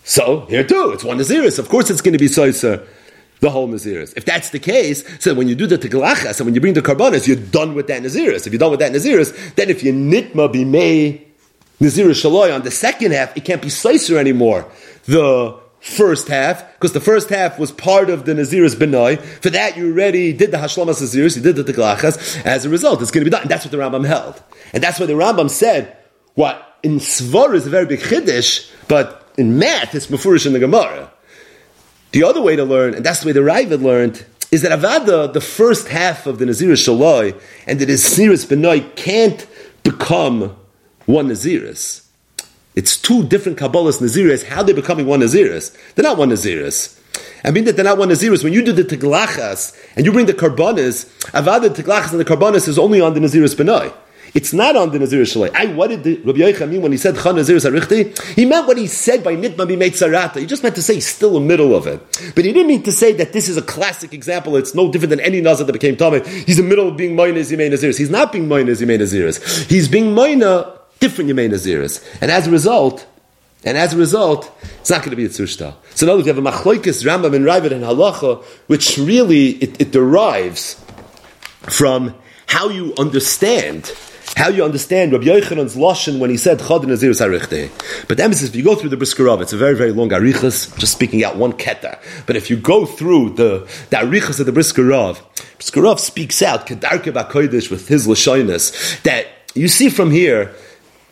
so 0.05 0.45
here 0.45 0.63
too 0.63 0.91
it's 0.93 1.03
one 1.03 1.17
naziris. 1.17 1.59
Of 1.59 1.67
course 1.67 1.89
it's 1.89 1.99
going 1.99 2.13
to 2.13 2.19
be 2.19 2.27
soiser 2.29 2.87
the 3.43 3.51
whole 3.51 3.67
Naziris. 3.67 4.13
If 4.15 4.23
that's 4.23 4.51
the 4.51 4.59
case, 4.59 5.03
so 5.21 5.33
when 5.33 5.49
you 5.49 5.53
do 5.53 5.67
the 5.67 5.77
Teglachas 5.77 6.39
and 6.39 6.45
when 6.47 6.55
you 6.55 6.61
bring 6.61 6.73
the 6.73 6.81
Karbanis, 6.81 7.27
you're 7.27 7.35
done 7.35 7.75
with 7.75 7.87
that 7.87 8.01
Naziris. 8.01 8.47
If 8.47 8.53
you're 8.53 8.59
done 8.59 8.71
with 8.71 8.79
that 8.79 8.93
Naziris, 8.93 9.55
then 9.55 9.69
if 9.69 9.83
you 9.83 9.91
Nitma 9.91 10.51
be 10.51 10.63
May 10.63 11.27
Naziris 11.81 12.23
Shaloi 12.23 12.55
on 12.55 12.63
the 12.63 12.71
second 12.71 13.11
half, 13.11 13.35
it 13.35 13.43
can't 13.43 13.61
be 13.61 13.69
Slicer 13.69 14.17
anymore. 14.17 14.65
The 15.05 15.59
first 15.81 16.29
half, 16.29 16.65
because 16.75 16.93
the 16.93 17.01
first 17.01 17.27
half 17.29 17.59
was 17.59 17.73
part 17.73 18.09
of 18.09 18.23
the 18.23 18.31
Naziris 18.31 18.75
Benoi. 18.75 19.19
For 19.19 19.49
that, 19.49 19.75
you 19.75 19.91
already 19.91 20.31
did 20.31 20.51
the 20.51 20.57
Hashlamas 20.57 21.01
Naziris, 21.01 21.35
you 21.35 21.43
did 21.43 21.57
the 21.57 21.65
Teglachas. 21.65 22.45
As 22.45 22.63
a 22.63 22.69
result, 22.69 23.01
it's 23.01 23.11
going 23.11 23.25
to 23.25 23.29
be 23.29 23.35
done. 23.35 23.41
And 23.41 23.51
that's 23.51 23.65
what 23.65 23.71
the 23.71 23.77
Rambam 23.77 24.07
held. 24.07 24.41
And 24.71 24.81
that's 24.81 25.01
why 25.01 25.05
the 25.05 25.13
Rambam 25.13 25.49
said, 25.49 25.97
what 26.35 26.77
in 26.81 26.99
Svar 26.99 27.53
is 27.53 27.67
a 27.67 27.69
very 27.69 27.85
big 27.85 27.99
Chiddush, 27.99 28.71
but 28.87 29.33
in 29.37 29.59
math, 29.59 29.93
it's 29.93 30.07
Mefurish 30.07 30.45
in 30.45 30.53
the 30.53 30.59
Gemara. 30.59 31.12
The 32.13 32.23
other 32.23 32.41
way 32.41 32.55
to 32.55 32.63
learn, 32.63 32.93
and 32.93 33.03
that's 33.03 33.21
the 33.21 33.27
way 33.27 33.33
the 33.33 33.39
Ravid 33.39 33.81
learned, 33.81 34.23
is 34.51 34.61
that 34.61 34.71
Avada, 34.71 35.33
the 35.33 35.41
first 35.41 35.87
half 35.87 36.27
of 36.27 36.37
the 36.37 36.45
Naziris 36.45 36.87
Shaloi, 36.87 37.39
and 37.65 37.79
the 37.79 37.87
Naziris 37.87 38.47
Benoit 38.47 38.95
can't 38.95 39.47
become 39.81 40.55
one 41.07 41.27
Naziris. 41.27 42.05
It's 42.75 42.97
two 42.97 43.23
different 43.23 43.57
Kabbalahs 43.57 43.99
Naziris. 43.99 44.45
How 44.45 44.61
they're 44.61 44.75
becoming 44.75 45.07
one 45.07 45.21
Naziris? 45.21 45.75
They're 45.95 46.03
not 46.03 46.19
one 46.19 46.29
Naziris. 46.29 46.99
I 47.43 47.49
mean 47.49 47.65
that 47.65 47.75
they're 47.75 47.85
not 47.85 47.97
one 47.97 48.09
Naziris. 48.09 48.43
When 48.43 48.53
you 48.53 48.63
do 48.63 48.71
the 48.71 48.83
Teglachas 48.83 49.75
and 49.95 50.05
you 50.05 50.11
bring 50.11 50.27
the 50.27 50.33
Karbanas, 50.33 51.05
Avada, 51.31 51.69
Teglachas, 51.69 52.11
and 52.11 52.19
the 52.19 52.25
Karbanas 52.25 52.67
is 52.67 52.77
only 52.77 53.01
on 53.01 53.15
the 53.15 53.19
Naziris 53.19 53.57
Benoit. 53.57 53.93
It's 54.33 54.51
not 54.51 54.75
on 54.75 54.91
the 54.91 54.97
Nazir 54.97 55.21
Shalai. 55.21 55.51
I, 55.53 55.67
what 55.67 55.89
did 55.89 56.03
the, 56.03 56.17
Rabbi 56.17 56.39
Yochanan 56.39 56.69
mean 56.69 56.81
when 56.81 56.91
he 56.91 56.97
said 56.97 57.15
Chan 57.15 57.35
Nazir 57.35 57.57
Sarichti? 57.57 58.19
He 58.33 58.45
meant 58.45 58.65
what 58.65 58.77
he 58.77 58.87
said 58.87 59.23
by 59.23 59.35
Nitma 59.35 59.67
Bimeit 59.67 59.91
Sarata. 59.91 60.39
He 60.39 60.47
just 60.47 60.63
meant 60.63 60.75
to 60.75 60.81
say 60.81 60.95
he's 60.95 61.07
still 61.07 61.37
in 61.37 61.43
the 61.43 61.47
middle 61.47 61.75
of 61.75 61.85
it. 61.85 62.01
But 62.33 62.43
he 62.43 62.51
didn't 62.51 62.67
mean 62.67 62.81
to 62.83 62.91
say 62.91 63.13
that 63.13 63.31
this 63.31 63.47
is 63.47 63.57
a 63.57 63.61
classic 63.61 64.11
example. 64.11 64.57
It's 64.57 64.73
no 64.73 64.91
different 64.91 65.11
than 65.11 65.19
any 65.19 65.39
Nazir 65.39 65.65
that 65.65 65.73
became 65.73 65.95
Tamid. 65.95 66.25
He's 66.25 66.57
in 66.57 66.65
the 66.65 66.69
middle 66.69 66.87
of 66.87 66.97
being 66.97 67.15
Moina 67.15 67.39
Yimei 67.41 67.71
Naziris. 67.71 67.97
He's 67.97 68.09
not 68.09 68.31
being 68.31 68.47
Moina 68.47 68.71
Yimei 68.71 68.99
Naziris. 68.99 69.69
He's 69.69 69.87
being 69.87 70.15
Moina 70.15 70.79
different 70.99 71.29
Yemei 71.29 71.49
Naziris. 71.49 72.03
And 72.19 72.31
as 72.31 72.47
a 72.47 72.51
result, 72.51 73.05
And 73.65 73.77
as 73.77 73.93
a 73.93 73.97
result, 73.97 74.51
it's 74.81 74.89
not 74.89 74.99
going 74.99 75.11
to 75.11 75.15
be 75.15 75.25
a 75.25 75.29
tzushta. 75.29 75.73
So 75.95 76.05
in 76.05 76.09
other 76.09 76.17
words, 76.17 76.27
you 76.27 76.33
have 76.33 76.45
a 76.45 76.49
machloikis, 76.51 77.05
Rambam 77.05 77.33
and 77.35 77.45
Ravid 77.45 77.71
and 77.71 77.83
Halacha, 77.83 78.43
which 78.67 78.97
really, 78.97 79.51
it, 79.51 79.79
it 79.79 79.91
derives 79.91 80.83
from 81.69 82.13
how 82.47 82.69
you 82.69 82.93
understand 82.97 83.93
how 84.35 84.49
you 84.49 84.63
understand 84.63 85.11
Rabbi 85.11 85.25
Yochanan's 85.25 85.75
lashon 85.75 86.19
when 86.19 86.29
he 86.29 86.37
said 86.37 86.59
Chad 86.59 86.83
Nazir 86.83 87.11
Sarichte. 87.11 87.69
But 88.07 88.17
the 88.17 88.23
emphasis, 88.23 88.49
if 88.49 88.55
you 88.55 88.63
go 88.63 88.75
through 88.75 88.89
the 88.89 88.97
Brisker 88.97 89.25
it's 89.41 89.53
a 89.53 89.57
very, 89.57 89.75
very 89.75 89.91
long 89.91 90.09
arichas, 90.09 90.77
just 90.77 90.93
speaking 90.93 91.23
out 91.23 91.35
one 91.35 91.53
keta. 91.53 91.99
But 92.25 92.35
if 92.35 92.49
you 92.49 92.57
go 92.57 92.85
through 92.85 93.31
the, 93.31 93.59
the 93.89 93.97
arichas 93.97 94.39
of 94.39 94.45
the 94.45 94.51
Brisker 94.51 94.83
Rav, 94.83 95.23
Brisker 95.55 95.81
Rav 95.81 95.99
speaks 95.99 96.41
out 96.41 96.67
Kedarke 96.67 97.13
Bakoidish 97.13 97.69
with 97.69 97.87
his 97.87 98.07
lashonis 98.07 99.01
that 99.03 99.27
you 99.53 99.67
see 99.67 99.89
from 99.89 100.11
here, 100.11 100.53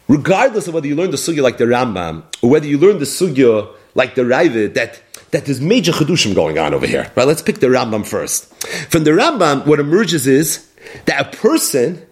regardless 0.08 0.68
of 0.68 0.74
whether 0.74 0.88
you 0.88 0.96
learn 0.96 1.12
the 1.12 1.18
sugya 1.18 1.44
like 1.44 1.58
the 1.58 1.66
Rambam 1.66 2.24
or 2.42 2.50
whether 2.50 2.66
you 2.66 2.78
learn 2.78 3.00
the 3.00 3.06
sugya 3.06 3.72
like 3.94 4.16
the 4.16 4.24
Ravid, 4.24 4.74
that 4.74 5.02
that 5.32 5.46
there's 5.46 5.62
major 5.62 5.94
chedushim 5.94 6.36
going 6.36 6.60
on 6.60 6.74
over 6.74 6.86
here. 6.86 7.10
Right? 7.16 7.26
Let's 7.26 7.42
pick 7.42 7.60
the 7.60 7.68
Rambam 7.68 8.06
first. 8.06 8.54
From 8.90 9.06
the 9.06 9.12
Rambam, 9.12 9.66
what 9.66 9.80
emerges 9.80 10.28
is 10.28 10.68
that 11.06 11.34
a 11.34 11.38
person 11.38 12.06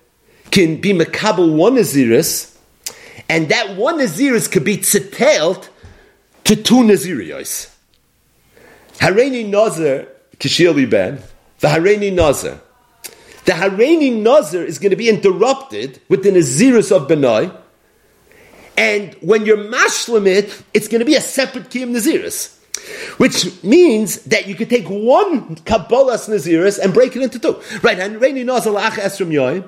can 0.51 0.81
be 0.81 0.93
makabel 0.93 1.55
one 1.55 1.75
Naziris, 1.75 2.55
and 3.27 3.49
that 3.49 3.75
one 3.75 3.99
Naziris 3.99 4.51
could 4.51 4.63
be 4.63 4.77
tzitelt 4.77 5.69
to 6.45 6.55
two 6.55 6.83
Nazirios. 6.83 7.73
Hareini 8.97 9.47
Nazir 9.47 10.07
Kishili 10.37 10.89
Ben, 10.89 11.19
the 11.59 11.67
Hareini 11.67 12.13
Nazir. 12.13 12.59
The 13.45 13.51
Hareini 13.53 14.21
Nazir 14.21 14.63
is 14.63 14.79
going 14.79 14.91
to 14.91 14.95
be 14.95 15.09
interrupted 15.09 16.01
with 16.09 16.23
the 16.23 16.31
Naziris 16.31 16.91
of 16.95 17.07
Benai, 17.07 17.55
and 18.77 19.13
when 19.21 19.45
you're 19.45 19.57
mashlamit, 19.57 20.63
it's 20.73 20.87
going 20.87 20.99
to 20.99 21.05
be 21.05 21.15
a 21.15 21.21
separate 21.21 21.69
kiyam 21.69 21.91
Naziris. 21.91 22.55
Which 23.17 23.61
means 23.63 24.21
that 24.23 24.47
you 24.47 24.55
could 24.55 24.69
take 24.69 24.87
one 24.87 25.55
Kabbalah's 25.57 26.27
Naziris 26.27 26.79
and 26.79 26.93
break 26.93 27.15
it 27.15 27.21
into 27.21 27.37
two. 27.39 27.61
Right, 27.81 27.99
and 27.99 28.15
Reini 28.21 28.45
Nazir 28.45 28.71
Lach 28.71 28.91
Esrim 28.91 29.29
Yoim, 29.29 29.67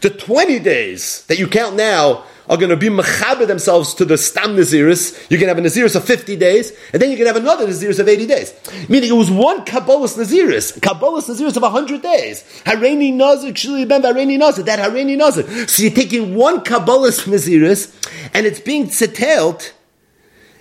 the 0.00 0.10
20 0.10 0.58
days 0.60 1.24
that 1.26 1.38
you 1.38 1.46
count 1.48 1.76
now 1.76 2.24
are 2.48 2.56
going 2.56 2.70
to 2.70 2.76
be 2.76 2.88
mechaber 2.88 3.46
themselves 3.46 3.94
to 3.94 4.04
the 4.04 4.16
stam 4.16 4.56
naziris. 4.56 5.30
You 5.30 5.38
can 5.38 5.48
have 5.48 5.58
a 5.58 5.60
naziris 5.60 5.94
of 5.96 6.04
50 6.04 6.36
days, 6.36 6.72
and 6.92 7.02
then 7.02 7.10
you 7.10 7.16
can 7.16 7.26
have 7.26 7.36
another 7.36 7.66
naziris 7.66 7.98
of 7.98 8.08
80 8.08 8.26
days. 8.26 8.54
Meaning 8.88 9.10
it 9.10 9.14
was 9.14 9.30
one 9.30 9.64
kabbalah's 9.64 10.16
naziris, 10.16 10.80
kabbalah's 10.80 11.28
naziris 11.28 11.56
of 11.56 11.62
100 11.62 12.00
days. 12.00 12.42
Hareini 12.64 13.12
nazir, 13.12 13.52
kshili 13.52 13.86
ben 13.86 14.02
hareini 14.02 14.38
nazir, 14.38 14.64
that 14.64 14.78
hareini 14.78 15.16
nazir. 15.16 15.44
So 15.68 15.82
you're 15.82 15.92
taking 15.92 16.34
one 16.34 16.64
kabbalah's 16.64 17.20
naziris, 17.20 17.94
and 18.32 18.46
it's 18.46 18.60
being 18.60 18.88
settled 18.88 19.72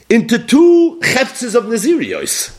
into 0.10 0.40
two 0.40 1.00
heftzes 1.04 1.56
of 1.56 1.66
nazirios. 1.66 2.54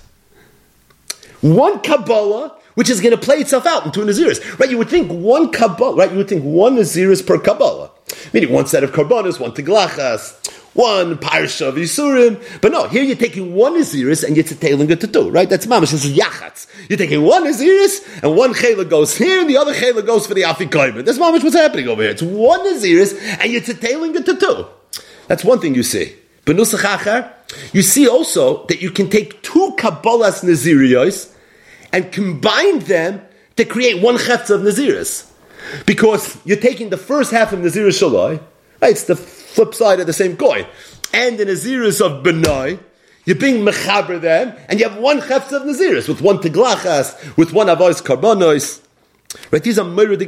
One 1.40 1.80
kabbalah 1.80 2.57
which 2.78 2.88
is 2.88 3.00
going 3.00 3.10
to 3.10 3.20
play 3.20 3.38
itself 3.38 3.66
out 3.66 3.84
into 3.84 3.98
Naziris. 4.02 4.56
Right? 4.60 4.70
You 4.70 4.78
would 4.78 4.88
think 4.88 5.10
one 5.10 5.50
Kabbalah, 5.50 5.96
right? 5.96 6.12
You 6.12 6.18
would 6.18 6.28
think 6.28 6.44
one 6.44 6.76
Naziris 6.76 7.26
per 7.26 7.36
Kabbalah. 7.36 7.90
Meaning 8.32 8.52
one 8.52 8.68
set 8.68 8.84
of 8.84 8.92
Karbonis, 8.92 9.40
one 9.40 9.50
Teglachas, 9.50 10.76
one 10.76 11.16
Parsha 11.16 11.70
of 11.70 11.74
Yisurim. 11.74 12.40
But 12.60 12.70
no, 12.70 12.86
here 12.86 13.02
you're 13.02 13.16
taking 13.16 13.52
one 13.52 13.74
Naziris 13.74 14.22
and 14.22 14.36
you're 14.36 14.44
tailing 14.44 14.88
it 14.90 15.00
to 15.00 15.08
two, 15.08 15.28
right? 15.28 15.50
That's 15.50 15.66
Mamash, 15.66 15.90
this 15.90 16.04
is 16.04 16.16
Yachatz. 16.16 16.68
You're 16.88 16.98
taking 16.98 17.20
one 17.24 17.44
Naziris 17.44 18.22
and 18.22 18.36
one 18.36 18.54
Chayla 18.54 18.88
goes 18.88 19.18
here 19.18 19.40
and 19.40 19.50
the 19.50 19.56
other 19.56 19.74
Chayla 19.74 20.06
goes 20.06 20.28
for 20.28 20.34
the 20.34 20.42
Afikoyman. 20.42 21.04
That's 21.04 21.18
Mamash 21.18 21.42
what's 21.42 21.56
happening 21.56 21.88
over 21.88 22.02
here. 22.02 22.12
It's 22.12 22.22
one 22.22 22.60
Naziris 22.60 23.20
and 23.40 23.50
you're 23.50 23.60
tailing 23.60 24.14
it 24.14 24.24
to 24.26 24.36
two. 24.36 24.66
That's 25.26 25.44
one 25.44 25.58
thing 25.58 25.74
you 25.74 25.82
see. 25.82 26.14
Benusach 26.44 27.34
you 27.72 27.82
see 27.82 28.06
also 28.06 28.66
that 28.66 28.80
you 28.80 28.92
can 28.92 29.10
take 29.10 29.42
two 29.42 29.74
Kabbalah's 29.76 30.42
Naziriyos 30.42 31.34
and 31.92 32.10
combine 32.12 32.80
them 32.80 33.22
to 33.56 33.64
create 33.64 34.02
one 34.02 34.16
chetz 34.16 34.50
of 34.50 34.60
Naziris. 34.60 35.30
Because 35.86 36.38
you're 36.44 36.58
taking 36.58 36.90
the 36.90 36.96
first 36.96 37.30
half 37.30 37.52
of 37.52 37.58
Naziris 37.58 38.00
right? 38.30 38.42
it's 38.82 39.04
the 39.04 39.16
flip 39.16 39.74
side 39.74 40.00
of 40.00 40.06
the 40.06 40.12
same 40.12 40.36
coin, 40.36 40.66
and 41.12 41.38
the 41.38 41.44
Naziris 41.44 42.00
of 42.00 42.24
Benai, 42.24 42.78
you're 43.24 43.36
being 43.36 43.64
mechaber 43.64 44.20
them, 44.20 44.56
and 44.68 44.80
you 44.80 44.88
have 44.88 44.98
one 44.98 45.20
chetz 45.20 45.52
of 45.52 45.62
Naziris, 45.62 46.08
with 46.08 46.22
one 46.22 46.38
teglachas, 46.38 47.36
with 47.36 47.52
one 47.52 47.66
avos 47.66 48.02
karbonos. 48.02 48.80
Right? 49.50 49.62
These 49.62 49.78
are 49.78 49.84
Meir 49.84 50.16
de. 50.16 50.24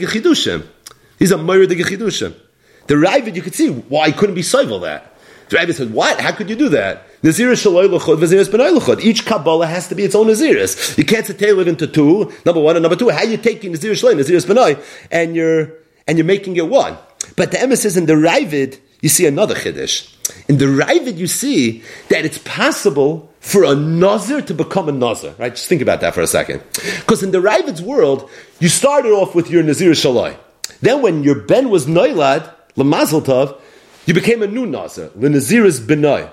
These 1.19 1.33
are 1.33 1.39
Meir 1.39 1.67
de. 1.67 1.75
The 1.75 2.95
Ravid, 2.97 3.37
you 3.37 3.43
could 3.43 3.55
see 3.55 3.71
why 3.71 4.09
he 4.09 4.13
couldn't 4.13 4.35
be 4.35 4.43
Soivel 4.43 4.83
that. 4.83 5.10
The 5.51 5.57
Ravid 5.57 5.75
said, 5.75 5.93
what? 5.93 6.21
How 6.21 6.33
could 6.33 6.49
you 6.49 6.57
do 6.57 6.69
that? 6.71 7.07
Naziris 7.23 7.65
shaloi 7.65 7.91
l'chod, 7.91 8.19
Naziris. 8.19 9.01
Each 9.05 9.27
Kabbalah 9.27 9.67
has 9.67 9.89
to 9.89 9.97
be 9.97 10.05
its 10.05 10.15
own 10.15 10.29
Naziris. 10.29 10.97
You 10.97 11.05
can't 11.05 11.27
tailor 11.39 11.63
it 11.63 11.69
into 11.69 11.87
two, 11.87 12.33
number 12.47 12.61
one 12.61 12.77
and 12.77 12.83
number 12.83 12.97
two. 12.97 13.11
How 13.11 13.25
you 13.25 13.37
taking 13.37 13.73
Naziris 13.73 14.03
shaloi, 14.03 14.15
Naziris 14.15 14.47
b'noi, 14.47 14.83
and 15.11 15.35
you're, 15.35 15.73
and 16.07 16.17
you're 16.17 16.25
making 16.25 16.57
it 16.57 16.69
one? 16.69 16.97
But 17.37 17.51
the 17.51 17.61
emphasis 17.61 17.97
in 17.97 18.07
the 18.07 18.15
Ravid, 18.15 18.79
you 19.01 19.09
see 19.09 19.27
another 19.27 19.55
Chiddush. 19.57 20.15
In 20.49 20.59
the 20.59 20.67
Ravid, 20.67 21.17
you 21.17 21.27
see 21.27 21.83
that 22.11 22.25
it's 22.25 22.39
possible 22.39 23.33
for 23.41 23.65
a 23.65 23.75
Nazir 23.75 24.43
to 24.43 24.55
become 24.55 24.89
a 24.89 24.93
Nazir. 24.93 25.35
Right? 25.37 25.55
Just 25.55 25.69
think 25.69 25.83
about 25.83 26.01
that 26.03 26.15
for 26.15 26.21
a 26.21 26.27
second. 26.27 26.63
Because 26.75 27.25
in 27.25 27.33
the 27.33 27.39
Ravid's 27.39 27.83
world, 27.83 28.31
you 28.61 28.69
started 28.69 29.11
off 29.11 29.35
with 29.35 29.51
your 29.51 29.65
Nazir 29.65 29.93
Shaloi. 29.93 30.37
Then 30.81 31.03
when 31.03 31.25
your 31.25 31.41
Ben 31.41 31.71
was 31.71 31.87
Noilad, 31.87 32.55
Lamazel 32.77 33.23
Tov, 33.23 33.61
you 34.07 34.15
became 34.15 34.43
a 34.43 34.47
new 34.47 34.67
Nazir, 34.67 35.11
the 35.15 35.29
Naziris 35.29 35.81
B'noi. 35.81 36.31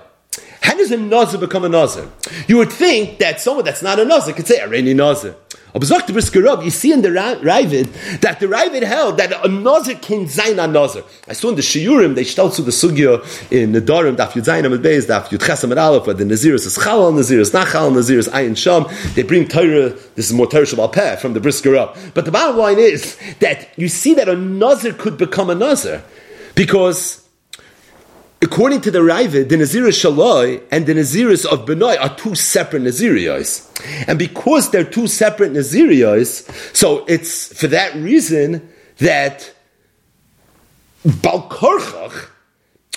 How 0.60 0.76
does 0.76 0.90
a 0.90 0.96
Nazir 0.96 1.38
become 1.38 1.64
a 1.64 1.68
Nazir? 1.68 2.08
You 2.46 2.58
would 2.58 2.72
think 2.72 3.18
that 3.18 3.40
someone 3.40 3.64
that's 3.64 3.82
not 3.82 3.98
a 3.98 4.04
Nazir 4.04 4.34
could 4.34 4.46
say, 4.46 4.58
Areni 4.58 4.94
Nazir. 4.94 5.34
You 5.74 6.70
see 6.70 6.92
in 6.92 7.02
the 7.02 7.10
Ravid 7.10 8.20
that 8.20 8.40
the 8.40 8.46
Ravid 8.46 8.82
held 8.82 9.18
that 9.18 9.44
a 9.44 9.48
Nazir 9.48 9.96
can 9.96 10.24
zayin 10.24 10.62
a 10.62 10.66
Nazir. 10.66 11.04
I 11.28 11.34
saw 11.34 11.50
in 11.50 11.56
the 11.56 11.62
Shiurim, 11.62 12.14
they 12.14 12.24
start 12.24 12.54
to 12.54 12.62
the 12.62 12.70
Sugya 12.70 13.52
in 13.52 13.72
the 13.72 13.80
Darim, 13.80 14.16
Daf 14.16 14.30
Yud 14.30 14.46
Zayin 14.46 14.64
Amid 14.64 14.80
Beis, 14.82 15.06
Daf 15.06 15.26
Yud 15.26 15.38
Chesam 15.38 15.70
and 15.70 15.78
Aleph, 15.78 16.06
where 16.06 16.14
the 16.14 16.24
Naziris 16.24 16.66
is 16.66 16.78
Chalal 16.78 17.12
Naziris, 17.12 17.52
not 17.52 17.68
Chalal 17.68 17.92
Naziris, 17.92 18.28
Ayin 18.30 18.56
Sham. 18.56 18.86
They 19.14 19.22
bring 19.22 19.46
Torah, 19.46 19.90
this 19.90 20.30
is 20.30 20.32
more 20.32 20.46
Torah 20.46 20.64
Shabbat 20.64 20.92
Peh 20.94 21.16
from 21.16 21.34
the 21.34 21.40
Brisker 21.40 21.76
up. 21.76 21.96
But 22.14 22.24
the 22.24 22.32
bottom 22.32 22.56
line 22.56 22.78
is 22.78 23.18
that 23.40 23.68
you 23.76 23.88
see 23.88 24.14
that 24.14 24.28
a 24.28 24.36
Nazir 24.36 24.94
could 24.94 25.18
become 25.18 25.50
a 25.50 25.54
Nazir 25.54 26.02
because 26.54 27.27
According 28.40 28.82
to 28.82 28.90
the 28.92 29.00
Raiva, 29.00 29.48
the 29.48 29.56
Naziris 29.56 30.04
Shaloi 30.04 30.62
and 30.70 30.86
the 30.86 30.94
Naziris 30.94 31.44
of 31.44 31.66
Benoi 31.66 32.00
are 32.00 32.14
two 32.14 32.36
separate 32.36 32.84
Nazirios. 32.84 33.66
And 34.06 34.16
because 34.16 34.70
they're 34.70 34.84
two 34.84 35.08
separate 35.08 35.52
Nazirios, 35.52 36.48
so 36.74 37.04
it's 37.06 37.58
for 37.58 37.66
that 37.68 37.96
reason 37.96 38.68
that 38.98 39.52
Balkorchach, 41.04 42.28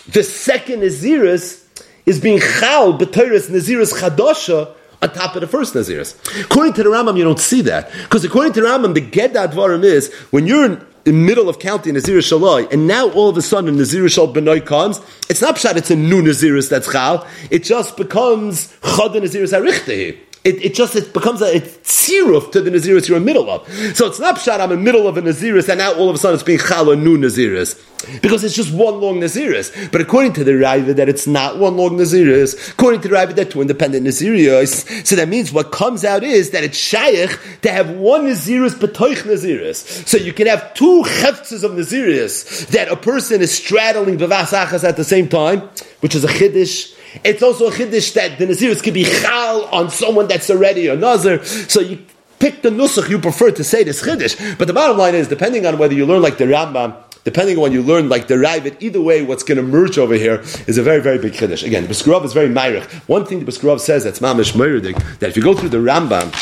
the 0.09 0.23
second 0.23 0.81
Naziris, 0.81 1.65
is 2.05 2.19
being 2.19 2.39
Chal 2.39 2.93
B'Teres 2.93 3.49
Naziris 3.49 3.93
Chadosha 3.99 4.75
on 5.01 5.11
top 5.11 5.35
of 5.35 5.41
the 5.41 5.47
first 5.47 5.73
Naziris. 5.73 6.43
According 6.43 6.73
to 6.73 6.83
the 6.83 6.89
Rambam, 6.89 7.17
you 7.17 7.23
don't 7.23 7.39
see 7.39 7.61
that. 7.61 7.91
Because 7.91 8.23
according 8.23 8.53
to 8.53 8.61
the 8.61 8.67
Rambam, 8.67 8.93
the 8.93 9.01
Gedad 9.01 9.53
Dvarim 9.53 9.83
is, 9.83 10.13
when 10.29 10.45
you're 10.45 10.85
in 11.05 11.13
the 11.13 11.25
middle 11.25 11.49
of 11.49 11.59
counting 11.59 11.93
Nazir 11.95 12.19
Shaloi, 12.19 12.71
and 12.71 12.87
now 12.87 13.09
all 13.11 13.29
of 13.29 13.37
a 13.37 13.41
sudden 13.41 13.77
Nazir 13.77 14.07
Shal 14.07 14.27
Benoy 14.27 14.65
comes, 14.65 14.99
it's 15.29 15.41
not 15.41 15.55
pshat, 15.55 15.75
it's 15.75 15.89
a 15.89 15.95
new 15.95 16.21
Naziris 16.21 16.69
that's 16.69 16.91
Chal, 16.91 17.27
it 17.49 17.63
just 17.63 17.97
becomes 17.97 18.67
Chad 18.83 19.11
Naziris 19.11 19.57
Arichtehi. 19.57 20.19
It, 20.43 20.65
it 20.65 20.73
just 20.73 20.95
it 20.95 21.13
becomes 21.13 21.41
a 21.41 21.59
tziruf 21.59 22.51
to 22.53 22.61
the 22.61 22.71
Naziris 22.71 23.07
you're 23.07 23.17
in 23.17 23.23
the 23.23 23.27
middle 23.27 23.47
of. 23.49 23.67
So 23.95 24.07
it's 24.07 24.19
not 24.19 24.37
pshat, 24.37 24.59
I'm 24.59 24.71
in 24.71 24.79
the 24.79 24.83
middle 24.83 25.07
of 25.07 25.15
a 25.15 25.21
Naziris, 25.21 25.69
and 25.69 25.77
now 25.77 25.93
all 25.93 26.09
of 26.09 26.15
a 26.15 26.17
sudden 26.17 26.33
it's 26.33 26.43
being 26.43 26.57
Chal 26.57 26.89
a 26.89 26.95
new 26.95 27.15
Naziris. 27.15 27.79
Because 28.23 28.43
it's 28.43 28.55
just 28.55 28.73
one 28.73 28.99
long 28.99 29.19
Naziris. 29.19 29.91
But 29.91 30.01
according 30.01 30.33
to 30.33 30.43
the 30.43 30.53
Raiva, 30.53 30.95
that 30.95 31.07
it's 31.07 31.27
not 31.27 31.59
one 31.59 31.77
long 31.77 31.91
Naziris. 31.97 32.71
According 32.71 33.01
to 33.01 33.07
the 33.07 33.15
Raiva, 33.15 33.35
that 33.35 33.51
two 33.51 33.61
independent 33.61 34.07
Naziris. 34.07 35.05
So 35.05 35.15
that 35.15 35.29
means 35.29 35.53
what 35.53 35.71
comes 35.71 36.03
out 36.03 36.23
is 36.23 36.49
that 36.49 36.63
it's 36.63 36.77
Shaykh 36.77 37.61
to 37.61 37.71
have 37.71 37.91
one 37.91 38.25
Naziris, 38.25 38.71
Betoich 38.71 39.21
Naziris. 39.23 40.07
So 40.07 40.17
you 40.17 40.33
can 40.33 40.47
have 40.47 40.73
two 40.73 41.03
Cheftzes 41.03 41.63
of 41.63 41.73
Naziris 41.73 42.65
that 42.69 42.87
a 42.87 42.95
person 42.95 43.41
is 43.41 43.53
straddling 43.55 44.17
Bavas 44.17 44.51
Achas 44.51 44.83
at 44.83 44.97
the 44.97 45.03
same 45.03 45.29
time, 45.29 45.69
which 45.99 46.15
is 46.15 46.23
a 46.23 46.27
Chiddish 46.27 46.95
it's 47.23 47.43
also 47.43 47.67
a 47.67 47.71
chiddush 47.71 48.13
that 48.13 48.39
the 48.39 48.45
Naziris 48.45 48.81
could 48.83 48.93
be 48.93 49.03
chal 49.03 49.65
on 49.65 49.89
someone 49.89 50.27
that's 50.27 50.49
already 50.49 50.87
a 50.87 50.95
Nazir. 50.95 51.43
So 51.43 51.81
you 51.81 52.05
pick 52.39 52.61
the 52.61 52.69
nusach 52.69 53.09
you 53.09 53.19
prefer 53.19 53.51
to 53.51 53.63
say 53.63 53.83
this 53.83 54.01
chiddush. 54.01 54.57
But 54.57 54.67
the 54.67 54.73
bottom 54.73 54.97
line 54.97 55.15
is, 55.15 55.27
depending 55.27 55.65
on 55.65 55.77
whether 55.77 55.93
you 55.93 56.05
learn 56.05 56.21
like 56.21 56.37
the 56.37 56.45
Rambam, 56.45 56.95
depending 57.23 57.57
on 57.57 57.63
when 57.63 57.71
you 57.71 57.83
learn 57.83 58.09
like 58.09 58.27
the 58.27 58.35
Ravid, 58.35 58.81
either 58.81 59.01
way, 59.01 59.23
what's 59.23 59.43
going 59.43 59.57
to 59.57 59.63
merge 59.63 59.97
over 59.97 60.15
here 60.15 60.41
is 60.67 60.77
a 60.77 60.83
very, 60.83 61.01
very 61.01 61.19
big 61.19 61.33
chiddush. 61.33 61.63
Again, 61.65 61.83
the 61.83 61.89
Briskerov 61.89 62.25
is 62.25 62.33
very 62.33 62.49
myrich. 62.49 62.83
One 63.07 63.25
thing 63.25 63.43
the 63.43 63.45
Briskerov 63.45 63.79
says 63.79 64.03
that's 64.03 64.19
mamish 64.19 64.53
myrdik, 64.53 65.19
that 65.19 65.29
if 65.29 65.37
you 65.37 65.43
go 65.43 65.53
through 65.53 65.69
the 65.69 65.77
Rambam, 65.77 66.33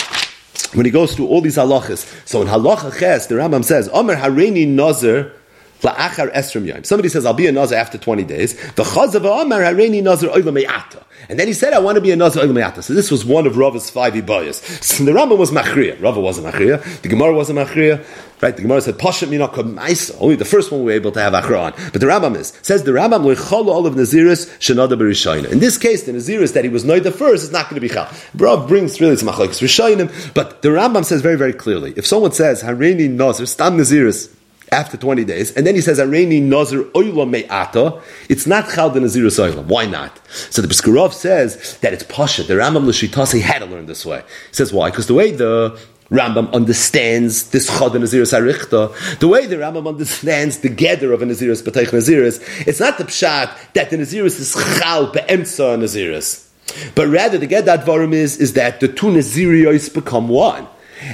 when 0.76 0.86
he 0.86 0.92
goes 0.92 1.16
through 1.16 1.28
all 1.28 1.42
these 1.42 1.58
halachas, 1.58 2.28
so 2.28 2.42
in 2.42 2.48
halacha 2.48 2.98
ches, 2.98 3.28
the 3.28 3.36
Rambam 3.36 3.66
says, 3.66 3.90
Omer 3.92 4.16
hareini 4.16 4.68
nazir 4.68 5.34
Somebody 5.82 7.10
says, 7.10 7.26
I'll 7.26 7.34
be 7.34 7.48
a 7.48 7.52
nazar 7.52 7.78
after 7.78 7.98
20 7.98 8.24
days. 8.26 8.56
The 8.74 10.02
nazar. 10.04 11.04
And 11.30 11.40
then 11.40 11.48
he 11.48 11.54
said, 11.54 11.74
I 11.74 11.80
want 11.80 11.96
to 11.96 12.02
be 12.02 12.12
a 12.12 12.16
nazar 12.16 12.44
oila. 12.44 12.84
So 12.84 12.94
this 12.94 13.12
was 13.12 13.26
one 13.26 13.46
of 13.46 13.58
Rava's 13.58 13.90
five 13.90 14.14
ibayas. 14.14 14.62
So 14.84 15.04
the 15.04 15.12
Rambam 15.12 15.38
was 15.38 15.52
machriya. 15.52 16.02
Rava 16.02 16.20
wasn't 16.20 16.48
machriya. 16.48 17.02
The 17.02 17.10
Gemara 17.10 17.34
wasn't 17.34 17.60
machriya. 17.60 18.06
Right? 18.42 18.56
The 18.56 18.62
Gemara 18.62 18.82
said, 18.82 18.98
Pashat 18.98 19.28
minakam 19.28 19.76
maisa. 19.76 20.16
Only 20.20 20.36
the 20.36 20.46
first 20.46 20.72
one 20.72 20.82
we 20.82 20.86
were 20.88 20.92
able 20.92 21.12
to 21.12 21.20
have 21.20 21.34
achra 21.34 21.62
on. 21.62 21.74
But 21.92 22.00
the 22.00 22.08
Rambam 22.08 22.36
is. 22.38 22.54
Says 22.62 22.84
the 22.84 22.92
Rambam, 22.92 23.24
all 23.52 23.86
of 23.86 23.96
Naziris 23.96 24.50
shenada 24.60 24.98
berishayna. 24.98 25.52
In 25.52 25.60
this 25.60 25.78
case, 25.78 26.04
the 26.04 26.14
Naziris 26.14 26.54
that 26.54 26.64
he 26.64 26.70
was 26.70 26.86
noid 26.86 27.04
the 27.04 27.12
first 27.12 27.44
is 27.44 27.52
not 27.52 27.70
going 27.70 27.76
to 27.76 27.82
be 27.82 27.90
chal. 27.90 28.10
Rav 28.36 28.68
brings 28.68 29.02
really 29.02 29.18
some 29.18 29.28
machlokes 29.28 29.62
rishayim. 29.62 30.34
But 30.34 30.62
the 30.62 30.70
Rambam 30.70 31.04
says 31.04 31.22
very, 31.22 31.38
very 31.38 31.54
clearly, 31.54 31.94
if 31.98 32.06
someone 32.08 32.32
says, 32.32 32.64
hareini 32.64 33.10
nazir, 33.10 33.46
stam 33.46 33.78
Naziris, 33.78 34.34
after 34.72 34.98
20 34.98 35.26
days, 35.26 35.56
and 35.56 35.66
then 35.66 35.76
he 35.76 35.82
says, 35.82 36.00
Areni 36.00 36.42
Nazir 36.42 36.86
Me'ata, 37.26 38.02
it's 38.30 38.48
not 38.48 38.70
Chal 38.70 38.90
the 38.90 39.00
Nazir. 39.00 39.30
Why 39.64 39.86
not? 39.86 40.20
So 40.50 40.62
the 40.62 40.68
Briskerov 40.68 41.14
says 41.14 41.78
that 41.80 41.94
it's 41.94 42.04
Pasha. 42.04 42.44
The 42.44 42.56
Rambam 42.56 42.86
L'Shitasi 42.86 43.42
had 43.42 43.60
to 43.60 43.66
learn 43.66 43.86
this 43.86 44.06
way. 44.06 44.24
He 44.50 44.56
says, 44.56 44.72
why? 44.74 44.90
Because 44.90 45.08
the 45.08 45.14
way 45.14 45.32
the 45.32 45.80
Rambam 46.10 46.52
understands 46.54 47.52
this 47.52 47.70
Chad 47.70 47.94
and 47.96 48.04
Naziris 48.04 48.34
Arichta, 48.34 49.20
the 49.20 49.28
way 49.28 49.46
the 49.46 49.58
Rambam 49.58 49.88
understands 49.88 50.60
the 50.60 50.70
gather 50.70 51.14
of 51.14 51.22
a 51.22 51.26
Naziris 51.26 51.62
B'teich 51.62 51.90
Naziris, 51.90 52.68
it's 52.68 52.80
not 52.80 52.98
the 52.98 53.04
Pshat 53.04 53.74
that 53.74 53.90
the 53.90 53.98
Naziris 53.98 54.40
is 54.40 54.56
Chal 54.80 55.12
Be'emtza 55.12 55.78
Naziris. 55.78 56.48
But 56.96 57.08
rather, 57.08 57.38
the 57.38 57.48
get 57.48 57.66
that 57.66 57.86
is, 58.14 58.38
is 58.38 58.54
that 58.54 58.80
the 58.80 58.88
two 58.88 59.08
Nazirios 59.08 59.94
become 59.94 60.28
one. 60.28 60.68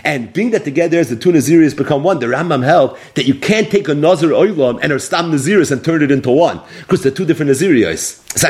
And 0.04 0.32
being 0.34 0.52
that 0.52 0.63
together 0.63 1.00
as 1.00 1.10
the 1.10 1.15
two 1.15 1.32
Naziris 1.32 1.76
become 1.76 2.04
one, 2.04 2.19
the 2.19 2.28
Rambam 2.28 2.63
held 2.63 2.98
that 3.15 3.26
you 3.26 3.36
can't 3.36 3.69
take 3.69 3.88
a 3.88 3.93
Nazir 3.93 4.30
Oilam 4.30 4.80
and 4.82 4.91
a 4.91 5.00
Stam 5.00 5.32
Naziris 5.32 5.71
and 5.71 5.84
turn 5.84 6.02
it 6.02 6.12
into 6.12 6.32
one. 6.32 6.62
Because 6.82 7.04
they're 7.04 7.12
two 7.12 7.26
different 7.26 7.52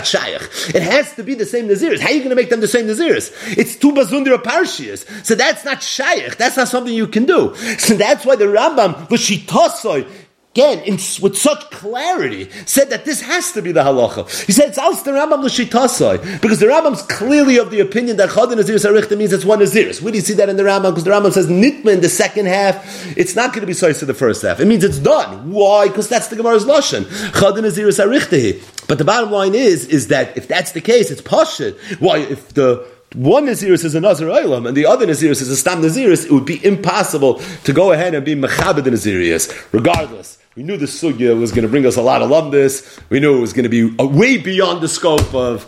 Shaykh. 0.05 0.41
It 0.73 0.81
has 0.81 1.13
to 1.15 1.23
be 1.23 1.35
the 1.35 1.45
same 1.45 1.67
Naziris. 1.67 1.99
How 1.99 2.07
are 2.07 2.13
you 2.13 2.19
going 2.19 2.29
to 2.29 2.35
make 2.35 2.49
them 2.49 2.59
the 2.59 2.67
same 2.67 2.87
Naziris? 2.87 3.57
It's 3.57 3.75
two 3.75 3.91
Bazundira 3.91 4.41
Parshias. 4.41 5.05
So 5.25 5.35
that's 5.35 5.63
not 5.63 5.83
Shaykh. 5.83 6.37
That's 6.37 6.57
not 6.57 6.67
something 6.67 6.93
you 6.93 7.07
can 7.07 7.25
do. 7.25 7.55
So 7.77 7.95
that's 7.95 8.25
why 8.25 8.35
the 8.35 8.45
Rambam, 8.45 9.07
Vashitasoy, 9.07 10.09
again, 10.55 10.79
in, 10.83 10.93
with 11.21 11.37
such 11.37 11.69
clarity, 11.69 12.49
said 12.65 12.89
that 12.89 13.03
this 13.03 13.19
has 13.19 13.51
to 13.51 13.61
be 13.61 13.73
the 13.73 13.83
halacha. 13.83 14.45
He 14.45 14.53
said 14.53 14.69
it's 14.69 14.77
aus 14.77 15.01
the 15.03 15.11
Rambam 15.11 15.43
l'shitasai 15.43 16.41
because 16.41 16.59
the 16.61 16.67
Rambam's 16.67 17.01
clearly 17.01 17.57
of 17.57 17.71
the 17.71 17.81
opinion 17.81 18.15
that 18.17 18.29
chadin 18.29 18.53
naziris 18.53 18.89
arichta 18.89 19.17
means 19.17 19.33
it's 19.33 19.43
one 19.43 19.59
naziris. 19.59 20.01
Do 20.01 20.15
you 20.15 20.21
see 20.21 20.33
that 20.35 20.47
in 20.47 20.55
the 20.55 20.63
Rambam? 20.63 20.91
Because 20.91 21.03
the 21.03 21.11
Rambam 21.11 21.33
says 21.33 21.47
nitma 21.47 21.93
in 21.93 21.99
the 21.99 22.07
second 22.07 22.45
half, 22.45 23.17
it's 23.17 23.35
not 23.35 23.51
going 23.51 23.61
to 23.61 23.67
be 23.67 23.73
size 23.73 23.99
to 23.99 24.05
the 24.05 24.13
first 24.13 24.43
half. 24.43 24.61
It 24.61 24.65
means 24.65 24.85
it's 24.85 24.99
done. 24.99 25.51
Why? 25.51 25.89
Because 25.89 26.07
that's 26.07 26.29
the 26.29 26.37
Gemara's 26.37 26.63
lashon. 26.63 27.03
Chadin 27.03 27.63
naziris 27.63 27.99
arichta. 27.99 28.87
But 28.87 28.97
the 28.97 29.05
bottom 29.05 29.31
line 29.31 29.55
is, 29.55 29.85
is 29.87 30.07
that 30.07 30.37
if 30.37 30.47
that's 30.47 30.71
the 30.71 30.81
case, 30.81 31.11
it's 31.11 31.21
pashit. 31.21 31.77
Why? 31.99 32.19
If 32.19 32.53
the 32.53 32.87
one 33.13 33.45
Naziris 33.45 33.85
is 33.85 33.95
a 33.95 34.01
Nazir 34.01 34.27
Olam 34.27 34.67
and 34.67 34.75
the 34.75 34.85
other 34.85 35.07
Naziris 35.07 35.41
is 35.41 35.49
a 35.49 35.55
Stam 35.55 35.81
Naziris, 35.81 36.25
it 36.25 36.31
would 36.31 36.45
be 36.45 36.63
impossible 36.65 37.41
to 37.63 37.71
go 37.71 37.93
ahead 37.93 38.13
and 38.13 38.25
be 38.25 38.35
Mechabed 38.35 38.83
Naziris, 38.83 39.71
regardless. 39.71 40.37
We 40.55 40.63
knew 40.63 40.77
the 40.77 40.85
sugya 40.85 41.37
was 41.37 41.51
going 41.51 41.63
to 41.63 41.67
bring 41.67 41.85
us 41.85 41.97
a 41.97 42.01
lot 42.01 42.21
of 42.21 42.29
lumdis. 42.29 43.01
We 43.09 43.19
knew 43.19 43.35
it 43.37 43.41
was 43.41 43.51
going 43.51 43.63
to 43.63 43.69
be 43.69 43.93
uh, 43.99 44.05
way 44.05 44.37
beyond 44.37 44.79
the 44.79 44.87
scope 44.87 45.33
of 45.33 45.63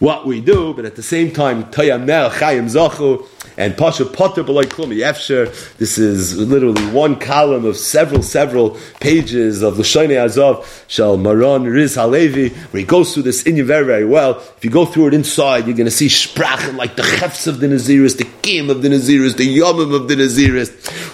what 0.00 0.26
we 0.26 0.40
do, 0.40 0.74
but 0.74 0.84
at 0.84 0.96
the 0.96 1.04
same 1.04 1.30
time, 1.30 1.62
Tayamel 1.66 2.30
Chayim 2.30 2.64
Zachu 2.64 3.28
and 3.56 3.76
Pasha 3.76 4.04
Potter 4.04 4.42
B'loi 4.42 4.64
Klumi 4.64 4.98
Efsher. 5.04 5.46
This 5.76 5.98
is 5.98 6.36
literally 6.36 6.84
one 6.90 7.16
column 7.18 7.64
of 7.64 7.76
several, 7.76 8.22
several 8.22 8.78
pages 9.00 9.62
of 9.62 9.78
L'Shoinei 9.78 10.22
Azov 10.22 10.84
Shal 10.88 11.16
Maron 11.16 11.64
Riz 11.64 11.94
Halevi, 11.94 12.50
where 12.50 12.80
he 12.80 12.84
goes 12.84 13.14
through 13.14 13.24
this 13.24 13.44
in 13.44 13.56
you 13.56 13.64
very, 13.64 13.84
very 13.84 14.04
well. 14.04 14.38
If 14.56 14.64
you 14.64 14.70
go 14.70 14.84
through 14.86 15.08
it 15.08 15.14
inside, 15.14 15.66
you're 15.66 15.76
going 15.76 15.86
to 15.86 15.90
see 15.90 16.08
Sprachen 16.08 16.76
like 16.76 16.96
the 16.96 17.02
Chefs 17.02 17.46
of 17.46 17.60
the 17.60 17.66
Naziris, 17.66 18.16
the 18.16 18.28
Kim 18.42 18.70
of 18.70 18.82
the 18.82 18.88
Naziris, 18.88 19.36
the 19.36 19.58
Yomim 19.58 19.94
of 19.94 20.08
the 20.08 20.16
Naziris. 20.16 20.70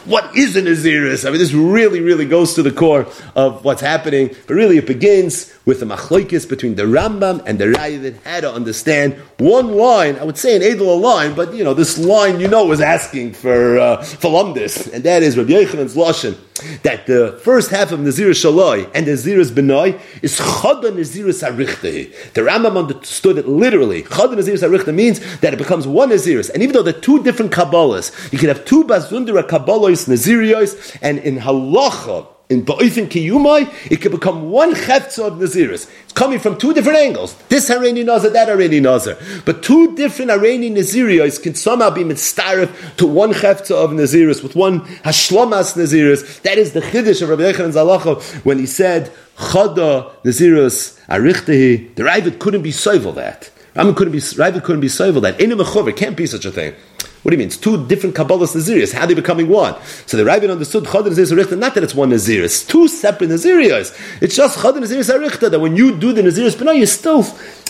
What 0.07 0.37
is 0.37 0.57
a 0.57 0.63
Naziris? 0.63 1.27
I 1.27 1.31
mean, 1.31 1.39
this 1.39 1.53
really, 1.53 2.01
really 2.01 2.27
goes 2.27 2.55
to 2.55 2.63
the 2.63 2.73
core 2.73 3.07
of 3.35 3.65
what's 3.65 3.81
happening, 3.81 4.35
but 4.47 4.55
really 4.55 4.79
it 4.79 4.87
begins 4.87 5.53
with 5.67 5.81
the 5.81 5.87
machlokes 5.87 6.49
between 6.49 6.75
the 6.75 6.85
Rambam 6.85 7.43
and 7.47 7.59
the 7.59 7.67
Ravid, 7.67 8.23
had 8.23 8.41
to 8.41 8.53
understand 8.53 9.15
one 9.39 9.77
line, 9.77 10.17
I 10.17 10.25
would 10.25 10.39
say 10.39 10.57
an 10.57 10.63
Edel 10.63 10.99
line, 10.99 11.35
but 11.35 11.55
you 11.55 11.65
know, 11.65 11.75
this 11.75 11.99
line 11.99 12.41
you 12.41 12.49
know 12.49 12.65
was 12.65 12.81
asking 12.81 13.35
for, 13.35 13.79
uh, 13.79 14.03
for 14.03 14.31
Lumdis, 14.31 14.93
and 14.93 15.05
that 15.05 15.23
is 15.23 15.37
Rabbi 15.37 15.53
Yochanan's 15.53 15.97
Lashon, 15.97 16.37
that 16.83 17.07
the 17.07 17.39
first 17.43 17.71
half 17.71 17.93
of 17.93 18.01
Nazir 18.01 18.31
Shaloi 18.31 18.91
and 18.95 19.07
Nazir's 19.07 19.51
Benoi 19.51 20.01
is 20.23 20.39
Chada 20.39 20.91
Nazirus 20.91 21.43
Arichte. 21.47 22.33
The 22.33 22.41
Rambam 22.41 22.77
understood 22.77 23.39
it 23.39 23.49
literally. 23.49 24.03
Chada 24.03 24.35
Nazirus 24.35 24.67
Arichte 24.67 24.95
means 24.95 25.21
that 25.39 25.53
it 25.53 25.59
becomes 25.59 25.87
one 25.87 26.11
Nazirus, 26.11 26.51
and 26.51 26.63
even 26.63 26.75
though 26.75 26.83
they're 26.83 26.93
two 26.93 27.23
different 27.23 27.53
Kabbalahs, 27.53 28.33
you 28.33 28.39
can 28.39 28.49
have 28.49 28.65
two 28.65 28.85
Bazundera 28.85 29.47
Kabbalahs, 29.47 30.09
Nazirios, 30.09 30.97
and 31.03 31.19
in 31.19 31.39
Halacha, 31.39 32.27
in 32.51 32.65
Ba'ifin 32.65 33.07
Kiyumai, 33.07 33.73
it 33.91 34.01
could 34.03 34.11
become 34.11 34.51
one 34.51 34.75
Cheftza 34.75 35.29
of 35.29 35.35
Naziris. 35.35 35.89
It's 36.03 36.13
coming 36.13 36.41
from 36.41 36.59
two 36.59 36.75
different 36.75 36.99
angles. 36.99 37.35
This 37.49 37.71
Hareni 37.71 38.05
Nazar, 38.05 38.31
that 38.31 38.49
Hareni 38.49 38.83
Nazar. 38.83 39.17
But 39.45 39.63
two 39.63 39.95
different 39.95 40.33
Hareni 40.33 40.71
Nazirios 40.71 41.41
can 41.41 41.55
somehow 41.55 41.91
be 41.91 42.03
mitzaref 42.03 42.97
to 42.97 43.07
one 43.07 43.33
Cheftza 43.33 43.77
of 43.77 43.91
Naziris, 43.91 44.43
with 44.43 44.57
one 44.57 44.81
Hashlomas 44.81 45.77
Naziris. 45.77 46.43
That 46.43 46.59
is 46.59 46.73
the 46.73 46.81
Chiddush 46.81 47.23
of 47.23 47.29
Rabbi 47.29 47.53
Yechon 47.53 47.73
Zalacha 47.73 48.21
when 48.45 48.59
he 48.59 48.67
said, 48.67 49.13
Chada 49.37 50.11
Naziris 50.23 51.01
Arichtehi. 51.07 51.95
The 51.95 52.03
Ravid 52.03 52.41
couldn't 52.41 52.63
be 52.63 52.73
soivel 52.73 53.15
that. 53.15 53.51
Ravid 53.77 53.97
couldn't 53.97 54.13
be, 54.13 54.19
Ravid 54.19 54.65
couldn't 54.65 54.81
be 54.81 54.89
soivel 54.89 55.23
that. 55.23 55.41
In 55.41 55.53
a 55.53 55.93
can't 55.93 56.17
be 56.17 56.27
such 56.27 56.45
a 56.45 56.51
thing. 56.51 56.75
What 57.23 57.31
do 57.31 57.35
you 57.35 57.39
mean? 57.39 57.49
It's 57.49 57.57
two 57.59 57.87
different 57.87 58.15
Kabbalahs 58.15 58.57
Nazirias. 58.57 58.95
How 58.95 59.03
are 59.03 59.07
they 59.07 59.15
becoming 59.15 59.49
one? 59.49 59.75
So 60.07 60.17
the 60.17 60.25
Rabbi 60.25 60.47
understood 60.47 60.85
Chad 60.85 61.05
Naziris 61.05 61.37
Arichta, 61.37 61.59
not 61.59 61.75
that 61.75 61.85
it's 61.85 61.95
one 61.95 62.09
Nazir, 62.09 62.43
it's 62.45 62.65
two 62.65 62.89
separate 62.89 63.29
Nazirias. 63.29 64.23
It's 64.23 64.37
just 64.37 64.61
Chad 64.61 64.75
Naziris 64.75 65.15
Arichta, 65.15 65.51
that 65.51 65.61
when 65.61 65.77
you 65.77 65.97
do 65.97 66.13
the 66.15 66.23
Naziris, 66.23 66.59
no, 66.65 66.73
you're 66.73 66.87
still 66.87 67.27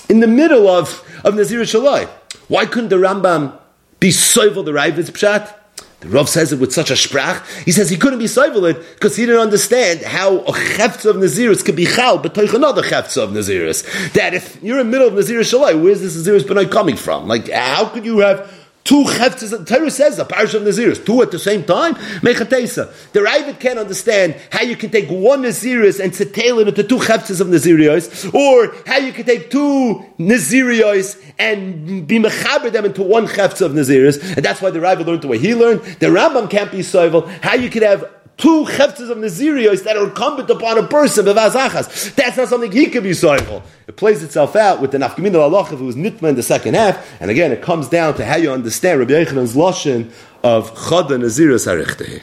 in 0.09 0.21
the 0.21 0.29
middle 0.29 0.69
of, 0.69 1.05
of 1.25 1.35
Nazir 1.35 1.63
Shalai. 1.63 2.09
Why 2.47 2.67
couldn't 2.67 2.91
the 2.91 2.97
Rambam 2.97 3.59
be 3.99 4.11
soivel 4.11 4.65
the 4.65 4.73
Ravid's 4.73 5.11
Pshat? 5.11 5.57
The 6.01 6.09
Rav 6.09 6.29
says 6.29 6.53
it 6.53 6.59
with 6.59 6.73
such 6.73 6.91
a 6.91 6.95
sprach. 6.95 7.45
He 7.65 7.73
says 7.73 7.91
he 7.91 7.97
couldn't 7.97 8.21
be 8.21 8.25
soivel 8.25 8.71
it 8.71 8.79
because 8.95 9.17
he 9.17 9.27
didn't 9.27 9.43
understand 9.43 10.01
how 10.01 10.39
a 10.45 10.55
chefts 10.55 11.05
of 11.05 11.17
Naziris 11.17 11.63
could 11.63 11.77
be 11.77 11.85
chal, 11.85 12.19
but 12.19 12.35
toich 12.35 12.55
another 12.55 12.83
chefts 12.83 13.19
of 13.19 13.31
Naziris. 13.31 14.13
That 14.15 14.33
if 14.33 14.63
you're 14.63 14.81
in 14.81 14.87
the 14.87 14.91
middle 14.91 15.09
of 15.09 15.15
Nazir 15.15 15.41
Shalai, 15.41 15.81
where's 15.81 16.01
this 16.01 16.17
Naziris 16.17 16.43
B'nai 16.43 16.71
coming 16.71 16.97
from? 16.97 17.29
Like, 17.29 17.51
how 17.51 17.87
could 17.91 18.07
you 18.07 18.21
have 18.21 18.51
Two 18.91 19.05
cheftes, 19.05 19.51
the 19.51 19.65
Torah 19.65 19.89
says 19.89 20.17
the 20.17 20.25
parish 20.25 20.53
of 20.53 20.63
Naziris, 20.63 21.07
two 21.07 21.23
at 21.23 21.31
the 21.31 21.39
same 21.39 21.63
time, 21.63 21.95
mechatesa. 22.27 22.93
The 23.13 23.21
Ravid 23.21 23.61
can't 23.61 23.79
understand 23.79 24.35
how 24.51 24.63
you 24.63 24.75
can 24.75 24.91
take 24.91 25.09
one 25.09 25.43
Naziris 25.43 26.01
and 26.03 26.13
settle 26.13 26.59
it 26.59 26.67
into 26.67 26.83
two 26.83 26.99
cheftes 26.99 27.41
of 27.41 27.47
Nazirios, 27.47 28.35
or 28.35 28.75
how 28.89 28.99
you 28.99 29.13
can 29.13 29.27
take 29.27 29.49
two 29.49 30.05
Nazirios 30.19 31.23
and 31.39 32.05
be 32.09 32.19
mechaber 32.19 32.73
them 32.73 32.85
into 32.85 33.05
one 33.05 33.29
cheftes 33.29 33.65
of 33.65 33.71
Naziris, 33.71 34.21
and 34.35 34.45
that's 34.45 34.61
why 34.61 34.71
the 34.71 34.81
Ravid 34.81 35.07
learned 35.07 35.23
the 35.23 35.29
way 35.29 35.39
he 35.39 35.55
learned. 35.55 35.83
The 36.01 36.07
Rambam 36.07 36.51
can't 36.51 36.73
be 36.73 36.79
soivel. 36.81 37.29
How 37.45 37.55
you 37.55 37.71
could 37.71 37.85
have 37.85 38.11
two 38.41 38.65
cheftes 38.65 39.11
of 39.11 39.19
Nazirios 39.19 39.85
that 39.85 39.97
are 39.97 40.05
incumbent 40.09 40.51
upon 40.51 40.79
a 40.79 40.87
person, 40.87 41.27
bevazachas. 41.27 42.15
That's 42.15 42.37
not 42.37 42.49
something 42.49 42.73
he 42.73 42.87
could 42.87 43.03
be 43.03 43.11
soivel. 43.11 43.63
It 43.87 43.97
plays 43.97 44.23
itself 44.23 44.57
out 44.57 44.81
with 44.81 44.93
the 44.93 44.99
nafkamin 44.99 45.35
al 45.35 45.65
who 45.65 45.85
was 45.85 45.97
nitma 45.97 46.31
in 46.31 46.35
the 46.37 46.43
second 46.43 46.75
half, 46.75 47.07
and 47.21 47.31
again, 47.31 47.53
it 47.53 47.63
comes 47.63 47.89
down 47.89 48.15
to 48.15 48.25
how 48.25 48.37
you 48.37 48.51
understand 48.51 48.99
Rabbi 48.99 49.13
Yochanan's 49.13 49.55
lashon 49.55 50.11
of 50.43 50.75
chada 50.75 51.19
Naziris 51.19 51.67
arichteh. 51.67 52.19